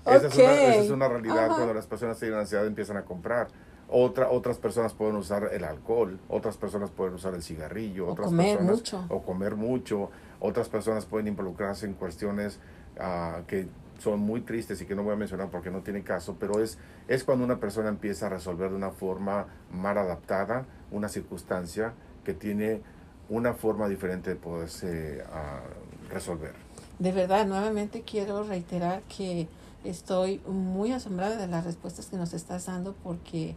[0.08, 0.28] esa, okay.
[0.28, 1.56] es una, esa, es una, realidad uh -huh.
[1.58, 3.50] cuando las personas tienen ansiedad empiezan a comprar.
[3.88, 8.30] Otra, otras personas pueden usar el alcohol, otras personas pueden usar el cigarrillo, o otras
[8.30, 9.06] comer personas, mucho.
[9.10, 12.60] o comer mucho, otras personas pueden involucrarse en cuestiones
[12.98, 13.67] uh, que
[13.99, 16.77] son muy tristes y que no voy a mencionar porque no tiene caso, pero es,
[17.08, 22.34] es cuando una persona empieza a resolver de una forma mal adaptada una circunstancia que
[22.34, 22.82] tiene
[23.29, 26.53] una forma diferente de poderse uh, resolver.
[26.99, 29.47] De verdad, nuevamente quiero reiterar que
[29.84, 33.56] estoy muy asombrada de las respuestas que nos estás dando porque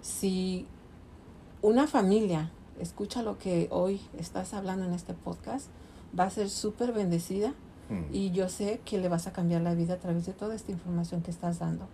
[0.00, 0.66] si
[1.62, 5.66] una familia escucha lo que hoy estás hablando en este podcast,
[6.18, 7.54] va a ser súper bendecida
[7.88, 8.14] mm.
[8.14, 10.72] y yo sé que le vas a cambiar la vida a través de toda esta
[10.72, 11.86] información que estás dando.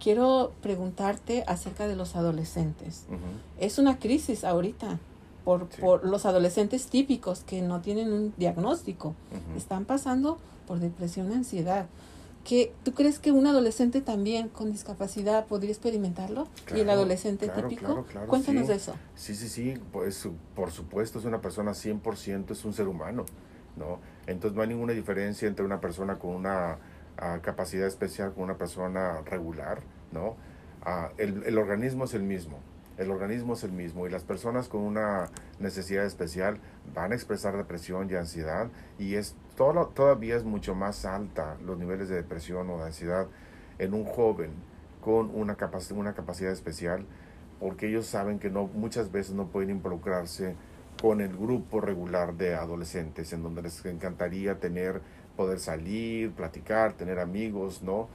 [0.00, 3.06] Quiero preguntarte acerca de los adolescentes.
[3.08, 3.18] Uh -huh.
[3.58, 4.98] Es una crisis ahorita
[5.44, 5.80] por, sí.
[5.80, 9.08] por, los adolescentes típicos que no tienen un diagnóstico.
[9.08, 9.56] Uh -huh.
[9.56, 11.86] Están pasando por depresión ansiedad
[12.44, 17.46] que tú crees que un adolescente también con discapacidad podría experimentarlo claro, y el adolescente
[17.46, 18.68] claro, típico claro, cuéntanos sí.
[18.68, 22.88] de eso sí sí sí pues por supuesto es una persona 100% es un ser
[22.88, 23.24] humano
[23.76, 26.78] no entonces no hay ninguna diferencia entre una persona con una
[27.18, 29.80] uh, capacidad especial con una persona regular
[30.12, 30.36] no
[30.86, 32.58] uh, el, el organismo es el mismo
[32.98, 36.58] el organismo es el mismo y las personas con una necesidad especial
[36.94, 41.78] van a expresar depresión y ansiedad y es todo, todavía es mucho más alta los
[41.78, 43.26] niveles de depresión o de ansiedad
[43.78, 44.50] en un joven
[45.00, 47.04] con una, capac una capacidad especial
[47.60, 50.54] porque ellos saben que no muchas veces no pueden involucrarse
[51.02, 55.02] con el grupo regular de adolescentes en donde les encantaría tener
[55.36, 58.08] poder salir platicar tener amigos no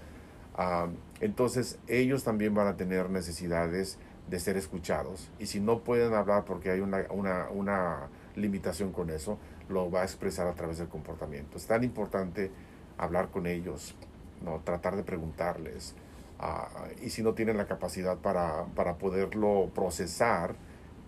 [0.57, 0.89] uh,
[1.21, 5.29] entonces ellos también van a tener necesidades de ser escuchados.
[5.39, 10.01] Y si no pueden hablar porque hay una, una, una, limitación con eso, lo va
[10.01, 11.57] a expresar a través del comportamiento.
[11.57, 12.51] Es tan importante
[12.99, 13.95] hablar con ellos,
[14.43, 14.59] ¿no?
[14.63, 15.95] tratar de preguntarles.
[16.39, 20.53] Uh, y si no tienen la capacidad para, para poderlo procesar,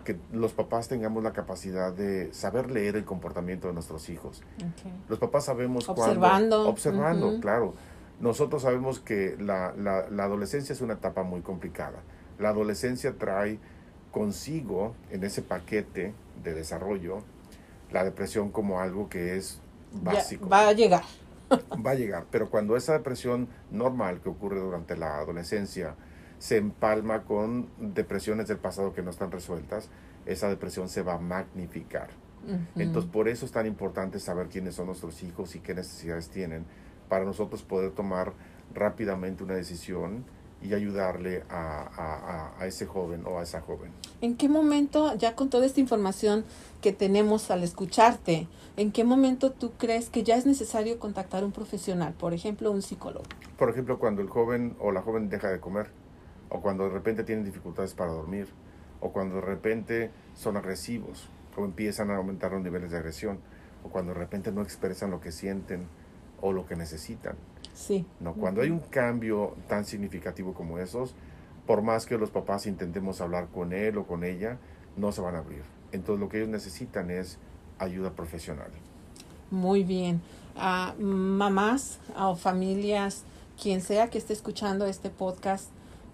[0.04, 4.42] que los papás tengamos la capacidad de saber leer el comportamiento de nuestros hijos.
[4.56, 4.92] Okay.
[5.08, 7.40] Los papás sabemos observando, cuando, observando, uh -huh.
[7.40, 7.74] claro
[8.20, 12.00] nosotros sabemos que la, la, la adolescencia es una etapa muy complicada.
[12.38, 13.58] La adolescencia trae
[14.12, 16.12] consigo en ese paquete
[16.44, 17.22] de desarrollo
[17.90, 19.60] la depresión como algo que es
[19.92, 20.48] básico.
[20.48, 21.02] va a llegar.
[21.84, 25.96] va a llegar, pero cuando esa depresión normal que ocurre durante la adolescencia
[26.40, 29.90] se empalma con depresiones del pasado que no están resueltas,
[30.24, 32.08] esa depresión se va a magnificar.
[32.74, 36.64] Entonces, por eso es tan importante saber quiénes son nuestros hijos y qué necesidades tienen
[37.10, 38.32] para nosotros poder tomar
[38.74, 40.24] rápidamente una decisión
[40.62, 43.90] y ayudarle a, a, ese joven o a esa joven.
[44.22, 46.44] ¿En qué momento, ya con toda esta información
[46.80, 48.48] que tenemos al escucharte,
[48.78, 52.70] en qué momento tú crees que ya es necesario contactar a un profesional, por ejemplo,
[52.70, 53.24] un psicólogo?
[53.58, 55.88] Por ejemplo, cuando el joven o la joven deja de comer,
[56.50, 58.48] o cuando de repente tienen dificultades para dormir,
[59.00, 63.38] o cuando de repente son agresivos, o empiezan a aumentar los niveles de agresión,
[63.84, 65.86] o cuando de repente no expresan lo que sienten
[66.40, 67.36] o lo que necesitan.
[67.74, 68.04] Sí.
[68.18, 68.34] ¿no?
[68.34, 71.14] Cuando hay un cambio tan significativo como esos,
[71.66, 74.58] por más que los papás intentemos hablar con él o con ella,
[74.96, 75.62] no se van a abrir.
[75.92, 77.38] Entonces lo que ellos necesitan es
[77.78, 78.70] ayuda profesional.
[79.50, 80.20] Muy bien.
[80.56, 83.24] A mamás o familias,
[83.60, 85.70] quien sea que esté escuchando este podcast,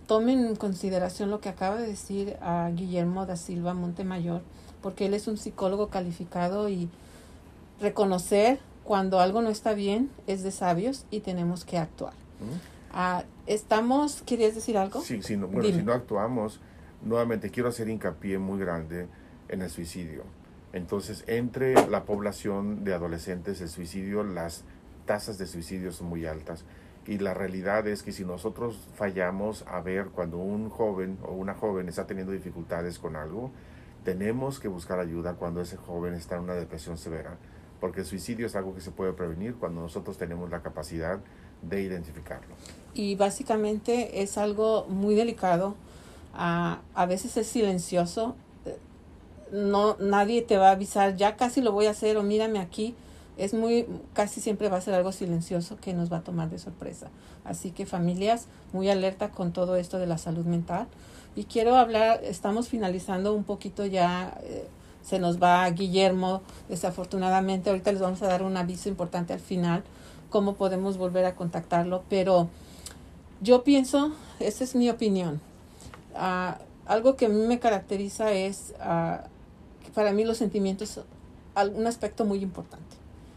[0.07, 4.43] tomen en consideración lo que acaba de decir a Guillermo da Silva Montemayor,
[4.83, 6.89] porque él es un psicólogo calificado y
[7.81, 12.13] reconocer cuando algo no está bien es de sabios y tenemos que actuar.
[12.93, 15.01] Ah, estamos, ¿querías decir algo?
[15.03, 16.61] Sí, sí bueno, si no actuamos,
[17.03, 19.09] nuevamente quiero hacer hincapié muy grande
[19.49, 20.23] en el suicidio.
[20.73, 24.65] Entonces, entre la población de adolescentes, el suicidio, las
[25.05, 26.65] tasas de suicidio son muy altas.
[27.07, 31.55] Y la realidad es que si nosotros fallamos a ver cuando un joven o una
[31.55, 33.51] joven está teniendo dificultades con algo,
[34.05, 37.37] tenemos que buscar ayuda cuando ese joven está en una depresión severa
[37.81, 41.21] porque el suicidio es algo que se puede prevenir cuando nosotros tenemos la capacidad
[41.63, 42.55] de identificarlo.
[42.95, 45.75] Y básicamente es algo muy delicado,
[46.35, 48.37] a, a veces es silencioso,
[49.53, 52.95] no nadie te va a avisar, ya casi lo voy a hacer o mírame aquí,
[53.37, 56.59] es muy casi siempre va a ser algo silencioso que nos va a tomar de
[56.59, 57.09] sorpresa.
[57.45, 60.87] Así que familias muy alerta con todo esto de la salud mental.
[61.35, 64.67] Y quiero hablar, estamos finalizando un poquito ya eh,
[65.03, 67.71] se nos va Guillermo, desafortunadamente.
[67.71, 69.85] Ahorita les vamos a dar un aviso importante al final,
[70.31, 72.49] cómo podemos volver a contactarlo, pero
[73.41, 75.41] yo pienso, esa es mi opinión,
[76.15, 79.19] ah, algo que a mí me caracteriza es, uh,
[79.95, 81.01] para mí los sentimientos,
[81.75, 82.96] un aspecto muy importante.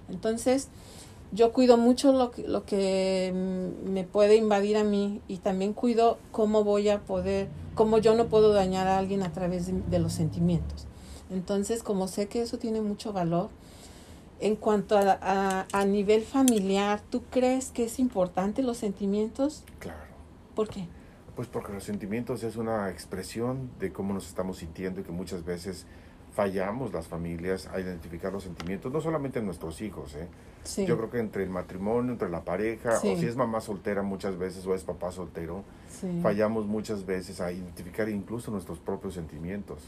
[0.09, 0.69] Entonces,
[1.31, 3.31] yo cuido mucho lo que, lo que
[3.85, 8.27] me puede invadir a mí y también cuido cómo voy a poder, cómo yo no
[8.27, 10.87] puedo dañar a alguien a través de los sentimientos.
[11.29, 13.49] Entonces, como sé que eso tiene mucho valor,
[14.39, 19.63] en cuanto a, a, nivel familiar, ¿tú crees que es importante los sentimientos?
[19.79, 19.99] Claro.
[20.55, 20.87] ¿Por qué?
[21.35, 25.43] Pues porque los sentimientos es una expresión de cómo nos estamos sintiendo y que muchas
[25.43, 25.85] veces
[26.39, 30.25] fallamos las familias a identificar los sentimientos, no solamente en nuestros hijos, ¿eh?
[30.63, 30.85] Sí.
[30.85, 34.37] Yo creo que entre el matrimonio, entre la pareja, o si es mamá soltera muchas
[34.37, 35.65] veces o es papá soltero,
[36.23, 39.83] fallamos muchas veces a identificar incluso nuestros propios sentimientos.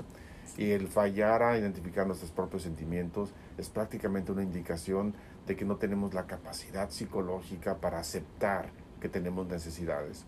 [0.58, 5.14] Y el fallar a identificar nuestros propios sentimientos es prácticamente una indicación
[5.48, 10.26] de que no tenemos la capacidad psicológica para aceptar que tenemos necesidades.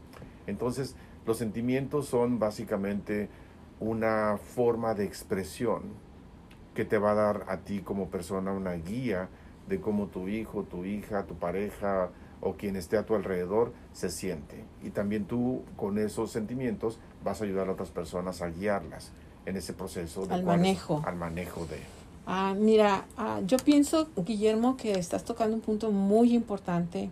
[0.48, 3.28] Entonces, los sentimientos son básicamente
[3.82, 6.13] una forma de expresión
[6.74, 9.30] que te va a dar a ti como persona una guía
[9.68, 12.10] de cómo tu hijo, tu hija, tu pareja
[12.42, 14.64] o quien esté a tu alrededor se siente.
[14.84, 19.12] Y también tú con esos sentimientos vas a ayudar a otras personas a guiarlas
[19.46, 20.26] en ese proceso.
[20.26, 21.02] De al manejo.
[21.06, 21.80] al manejo de...
[22.26, 27.10] Ah, mira, ah, yo pienso, Guillermo, que estás tocando un punto muy importante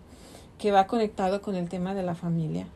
[0.57, 2.67] que va conectado con el tema de la familia.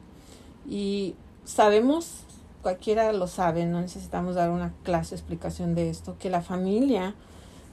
[0.68, 2.25] Y sabemos,
[2.66, 7.14] cualquiera lo sabe, no necesitamos dar una clase explicación de esto, que la familia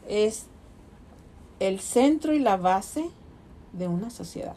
[0.07, 0.49] es
[1.61, 3.09] el centro y la base
[3.73, 4.55] de una sociedad.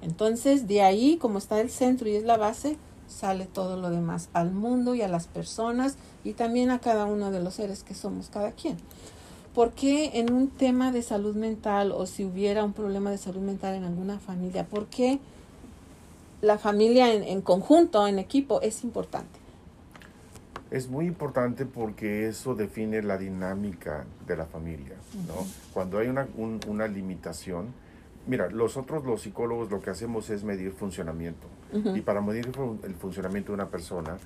[0.00, 2.76] Entonces, de ahí, como está el centro y es la base,
[3.08, 7.32] sale todo lo demás al mundo y a las personas y también a cada uno
[7.32, 8.76] de los seres que somos cada quien.
[9.56, 13.40] ¿Por qué en un tema de salud mental o si hubiera un problema de salud
[13.40, 15.18] mental en alguna familia, por qué
[16.42, 19.37] la familia en, en conjunto, en equipo, es importante?
[20.70, 24.96] Es muy importante porque eso define la dinámica de la familia,
[25.26, 25.46] ¿no?
[25.72, 27.72] Cuando hay una, una limitación,
[28.28, 31.46] Mira, nosotros los psicólogos lo que hacemos es medir funcionamiento.
[31.72, 32.50] Y para medir
[32.82, 34.18] el funcionamiento de una persona,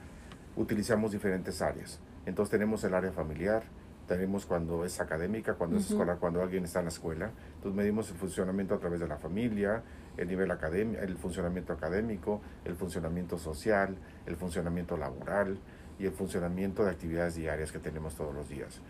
[0.57, 2.01] utilizamos diferentes áreas.
[2.27, 3.63] Entonces tenemos el área familiar,
[4.09, 7.31] tenemos cuando es académica, cuando es escolar, cuando alguien está en la escuela.
[7.55, 9.85] Entonces medimos el funcionamiento a través de la familia,
[10.17, 15.59] el nivel académico, el funcionamiento académico, el funcionamiento social, el funcionamiento laboral
[16.03, 18.81] y el funcionamiento de actividades diarias que tenemos todos los días.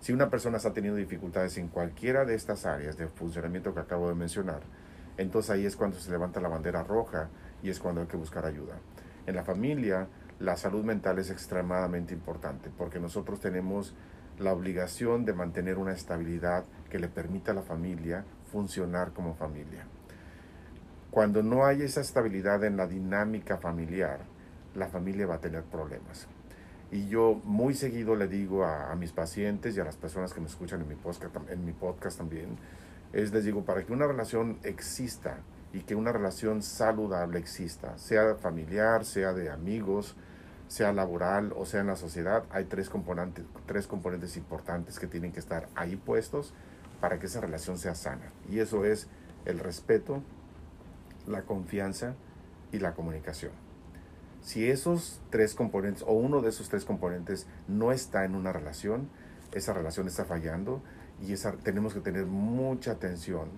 [0.00, 4.08] Si una persona está teniendo dificultades en cualquiera de estas áreas de funcionamiento que acabo
[4.08, 4.60] de mencionar,
[5.16, 7.30] entonces ahí es cuando se levanta la bandera roja
[7.62, 8.74] y es cuando hay que buscar ayuda.
[9.26, 10.08] En la familia,
[10.40, 13.94] la salud mental es extremadamente importante porque nosotros tenemos
[14.38, 19.86] la obligación de mantener una estabilidad que le permita a la familia funcionar como familia.
[21.10, 24.20] Cuando no hay esa estabilidad en la dinámica familiar,
[24.74, 26.28] la familia va a tener problemas.
[26.90, 30.46] Y yo muy seguido le digo a, mis pacientes y a las personas que me
[30.46, 32.56] escuchan en mi, podcast, en mi podcast también,
[33.12, 35.38] es les digo, para que una relación exista
[35.72, 40.16] y que una relación saludable exista, sea familiar, sea de amigos,
[40.66, 45.32] sea laboral o sea en la sociedad, hay tres componentes, tres componentes importantes que tienen
[45.32, 46.54] que estar ahí puestos
[47.00, 48.32] para que esa relación sea sana.
[48.50, 49.08] Y eso es
[49.44, 50.22] el respeto,
[51.26, 52.14] la confianza
[52.72, 53.67] y la comunicación.
[54.48, 59.10] Si esos tres componentes o uno de esos tres componentes no está en una relación,
[59.52, 60.80] esa relación está fallando
[61.20, 63.50] y esa, tenemos que tener mucha atención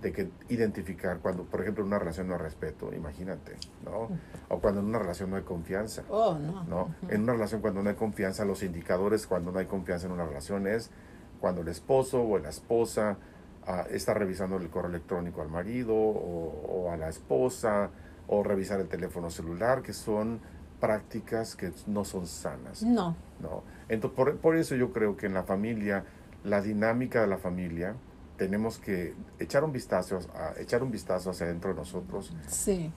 [0.00, 4.08] de que identificar cuando, por ejemplo, en una relación no hay respeto, imagínate, ¿no?
[4.48, 6.02] O cuando en una relación no hay confianza.
[6.08, 6.64] Oh, no.
[6.64, 6.92] ¿no?
[7.08, 10.24] En una relación cuando no hay confianza, los indicadores cuando no hay confianza en una
[10.24, 10.90] relación es
[11.38, 13.16] cuando el esposo o la esposa
[13.64, 17.90] ah, está revisando el correo electrónico al marido o, a la esposa
[18.34, 20.40] o revisar el teléfono celular, que son
[20.80, 22.82] prácticas que no son sanas.
[22.82, 23.14] No.
[23.40, 23.62] No.
[23.90, 26.06] Entonces, por, por eso yo creo que en la familia,
[26.42, 27.94] la dinámica de la familia,
[28.38, 32.34] tenemos que echar un vistazo, a, echar un vistazo hacia adentro de nosotros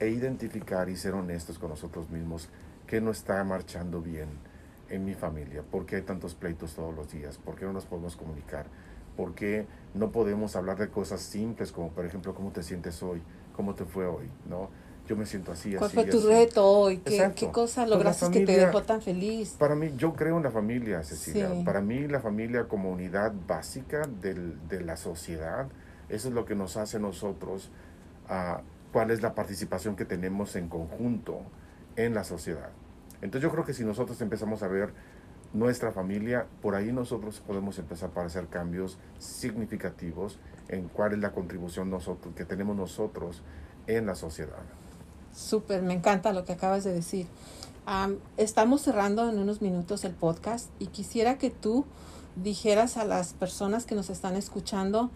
[0.00, 2.48] e identificar y ser honestos con nosotros mismos
[2.86, 4.30] que no está marchando bien
[4.88, 7.84] en mi familia, por qué hay tantos pleitos todos los días, por qué no nos
[7.84, 8.66] podemos comunicar,
[9.18, 13.20] por qué no podemos hablar de cosas simples como por ejemplo cómo te sientes hoy,
[13.54, 14.70] cómo te fue hoy, ¿no?
[15.06, 15.94] Yo me siento así, ¿Cuál así.
[15.94, 16.98] fue tu reto hoy?
[16.98, 19.56] ¿Qué, ¿Qué, cosa lograste que te dejó tan feliz?
[19.58, 21.50] Para mí, yo creo en la familia, Cecilia.
[21.64, 25.68] Para mí, la familia como unidad básica del, de la sociedad,
[26.08, 27.70] eso es lo que nos hace nosotros,
[28.28, 28.60] uh,
[28.92, 31.42] cuál es la participación que tenemos en conjunto
[31.96, 32.70] en la sociedad.
[33.22, 34.92] Entonces yo creo que si nosotros empezamos a ver
[35.52, 40.38] nuestra familia, por ahí nosotros podemos empezar a hacer cambios significativos
[40.68, 43.42] en cuál es la contribución nosotros, que tenemos nosotros
[43.86, 44.62] en la sociedad.
[45.36, 47.26] Súper, me encanta lo que acabas de decir.
[48.38, 51.84] estamos cerrando en unos minutos el podcast y quisiera que tú
[52.36, 55.10] dijeras a las personas que nos están escuchando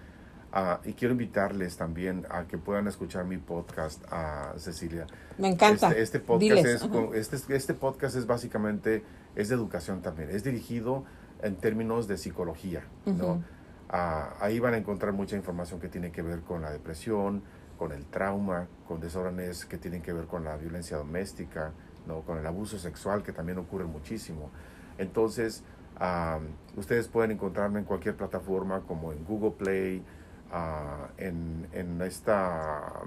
[0.51, 5.05] Ah, y quiero invitarles también a que puedan escuchar mi podcast, a Cecilia.
[5.37, 5.89] Me encanta.
[5.89, 9.03] Este, este podcast, es, este, este, podcast es básicamente,
[9.35, 11.05] es de educación también, es dirigido
[11.43, 13.43] en términos de psicología, ¿no?
[13.89, 17.43] Ah, ahí van a encontrar mucha información que tiene que ver con la depresión,
[17.77, 21.71] con el trauma, con desórdenes que tienen que ver con la violencia doméstica,
[22.07, 22.21] ¿no?
[22.21, 24.51] con el abuso sexual, que también ocurre muchísimo.
[24.97, 25.63] Entonces,
[25.97, 26.39] ah,
[26.75, 30.03] ustedes pueden encontrarme en cualquier plataforma como en Google Play,
[30.51, 33.03] Ah, en, en, esta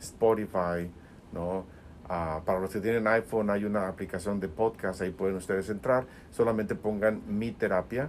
[0.00, 0.88] Spotify,
[1.32, 1.64] ¿no?
[2.08, 6.06] Ah, para los que tienen iPhone hay una aplicación de podcast, ahí pueden ustedes entrar,
[6.30, 8.08] solamente pongan mi terapia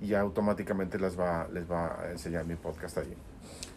[0.00, 3.14] y automáticamente les va, les va a enseñar mi podcast ahí.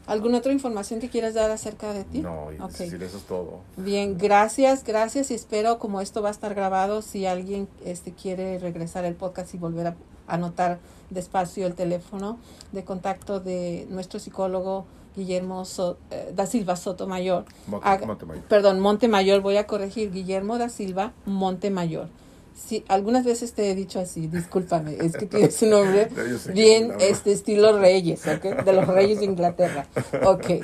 [0.06, 2.20] ¿Alguna otra información que quieras dar acerca de ti?
[2.22, 2.88] No, okay.
[2.88, 3.62] eso es todo.
[3.78, 8.60] Bien, gracias, gracias y espero como esto va a estar grabado, si alguien este, quiere
[8.60, 9.96] regresar al podcast y volver a
[10.34, 10.80] anotar
[11.10, 12.40] despacio el teléfono
[12.72, 15.64] de contacto de nuestro psicólogo Guillermo
[16.10, 17.46] eh, da Silva Sotomayor.
[17.68, 18.44] Montemayor.
[18.48, 22.08] Perdón, Montemayor, voy a corregir, Guillermo da Silva Montemayor.
[22.54, 26.10] Sí, algunas veces te he dicho así, discúlpame, es que tiene su nombre
[26.54, 29.88] bien este estilo Reyes, De los Reyes de Inglaterra.
[30.26, 30.62] Ok.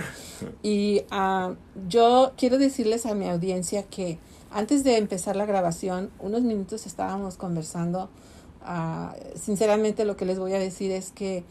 [0.62, 1.56] Y uh,
[1.88, 4.20] yo quiero decirles a mi audiencia que
[4.52, 8.10] antes de empezar la grabación, unos minutos estábamos conversando
[8.70, 11.46] Ah, sinceramente lo que les voy a decir es que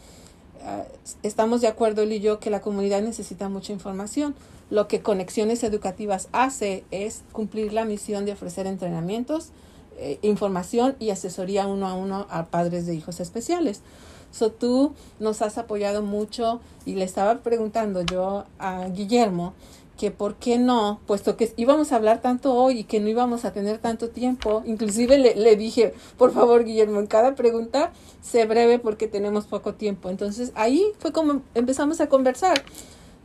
[0.62, 0.84] ah,
[1.22, 4.34] estamos de acuerdo él y yo que la comunidad necesita mucha información.
[4.68, 9.48] Lo que Conexiones Educativas hace es cumplir la misión de ofrecer entrenamientos,
[9.96, 13.80] eh, información y asesoría uno a uno a padres de hijos especiales.
[14.30, 19.54] So, tú nos has apoyado mucho y le estaba preguntando yo a Guillermo
[19.96, 23.44] que por qué no, puesto que íbamos a hablar tanto hoy y que no íbamos
[23.44, 27.92] a tener tanto tiempo, inclusive le, le, dije, por favor Guillermo, en cada pregunta
[28.22, 30.10] sé breve porque tenemos poco tiempo.
[30.10, 32.62] Entonces ahí fue como empezamos a conversar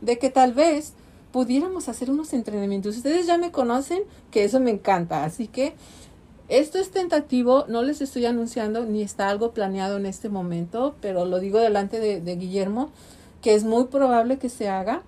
[0.00, 0.94] de que tal vez
[1.30, 2.96] pudiéramos hacer unos entrenamientos.
[2.96, 5.74] Ustedes ya me conocen, que eso me encanta, así que
[6.48, 11.24] esto es tentativo, no les estoy anunciando ni está algo planeado en este momento, pero
[11.24, 12.90] lo digo delante de, de Guillermo,
[13.40, 15.02] que es muy probable que se haga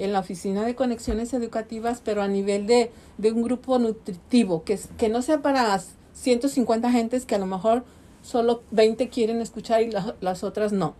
[0.00, 4.78] en la oficina de conexiones educativas, pero a nivel de, de un grupo nutritivo, que,
[4.98, 5.80] que no sea para
[6.14, 7.84] 150 gentes que a lo mejor
[8.22, 9.90] solo 20 quieren escuchar y
[10.20, 10.94] las otras no.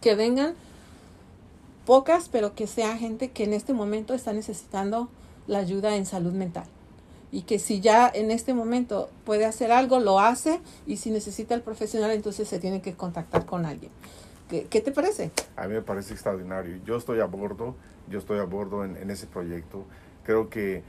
[0.00, 0.54] Que vengan
[1.84, 5.08] pocas, pero que sea gente que en este momento está necesitando
[5.46, 6.64] la ayuda en salud mental.
[7.30, 10.60] Y que si ya en este momento puede hacer algo, lo hace.
[10.86, 13.90] Y si necesita el profesional, entonces se tiene que contactar con alguien.
[14.52, 15.30] ¿Qué, qué te parece?
[15.56, 16.76] A mí me parece extraordinario.
[16.84, 17.74] Yo estoy a bordo,
[18.10, 19.86] yo estoy a bordo en, en ese proyecto.
[20.24, 20.82] Creo que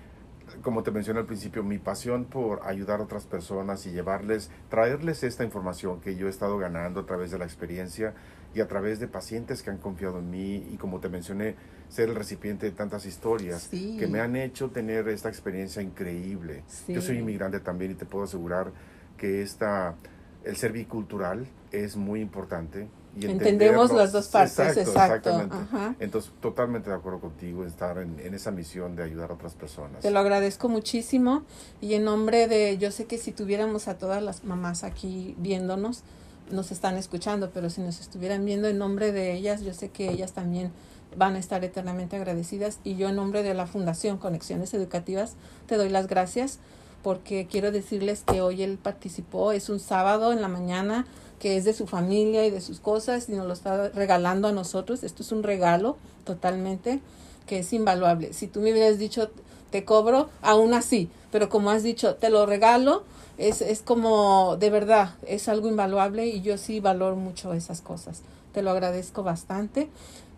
[0.61, 5.23] como te mencioné al principio, mi pasión por ayudar a otras personas y llevarles, traerles
[5.23, 8.13] esta información que yo he estado ganando a través de la experiencia
[8.53, 11.55] y a través de pacientes que han confiado en mí y como te mencioné,
[11.87, 16.63] ser el recipiente de tantas historias que me han hecho tener esta experiencia increíble.
[16.89, 18.73] Yo soy inmigrante también y te puedo asegurar
[19.15, 19.95] que esta,
[20.43, 22.89] el ser bicultural es muy importante
[23.21, 25.29] Entendemos las dos partes, exacto.
[25.29, 25.55] Exactamente.
[25.99, 30.01] Entonces, totalmente de acuerdo contigo, estar en, en, esa misión de ayudar a otras personas.
[30.01, 31.43] Te lo agradezco muchísimo
[31.79, 36.03] y en nombre de, yo sé que si tuviéramos a todas las mamás aquí viéndonos,
[36.51, 40.09] nos están escuchando, pero si nos estuvieran viendo en nombre de ellas, yo sé que
[40.09, 40.71] ellas también
[41.15, 45.35] van a estar eternamente agradecidas y yo en nombre de la Fundación Conexiones Educativas
[45.67, 46.59] te doy las gracias
[47.03, 51.05] porque quiero decirles que hoy él participó, es un sábado en la mañana,
[51.43, 54.53] que es de su familia y de sus cosas y nos lo está regalando a
[54.53, 55.03] nosotros.
[55.03, 57.01] Esto es un regalo totalmente
[57.47, 58.31] que es invaluable.
[58.31, 59.29] Si tú me hubieras dicho
[59.69, 63.03] te cobro, aún así, pero como has dicho, te lo regalo,
[63.37, 68.21] es, es como de verdad, es algo invaluable y yo sí valoro mucho esas cosas.
[68.53, 69.89] Te lo agradezco bastante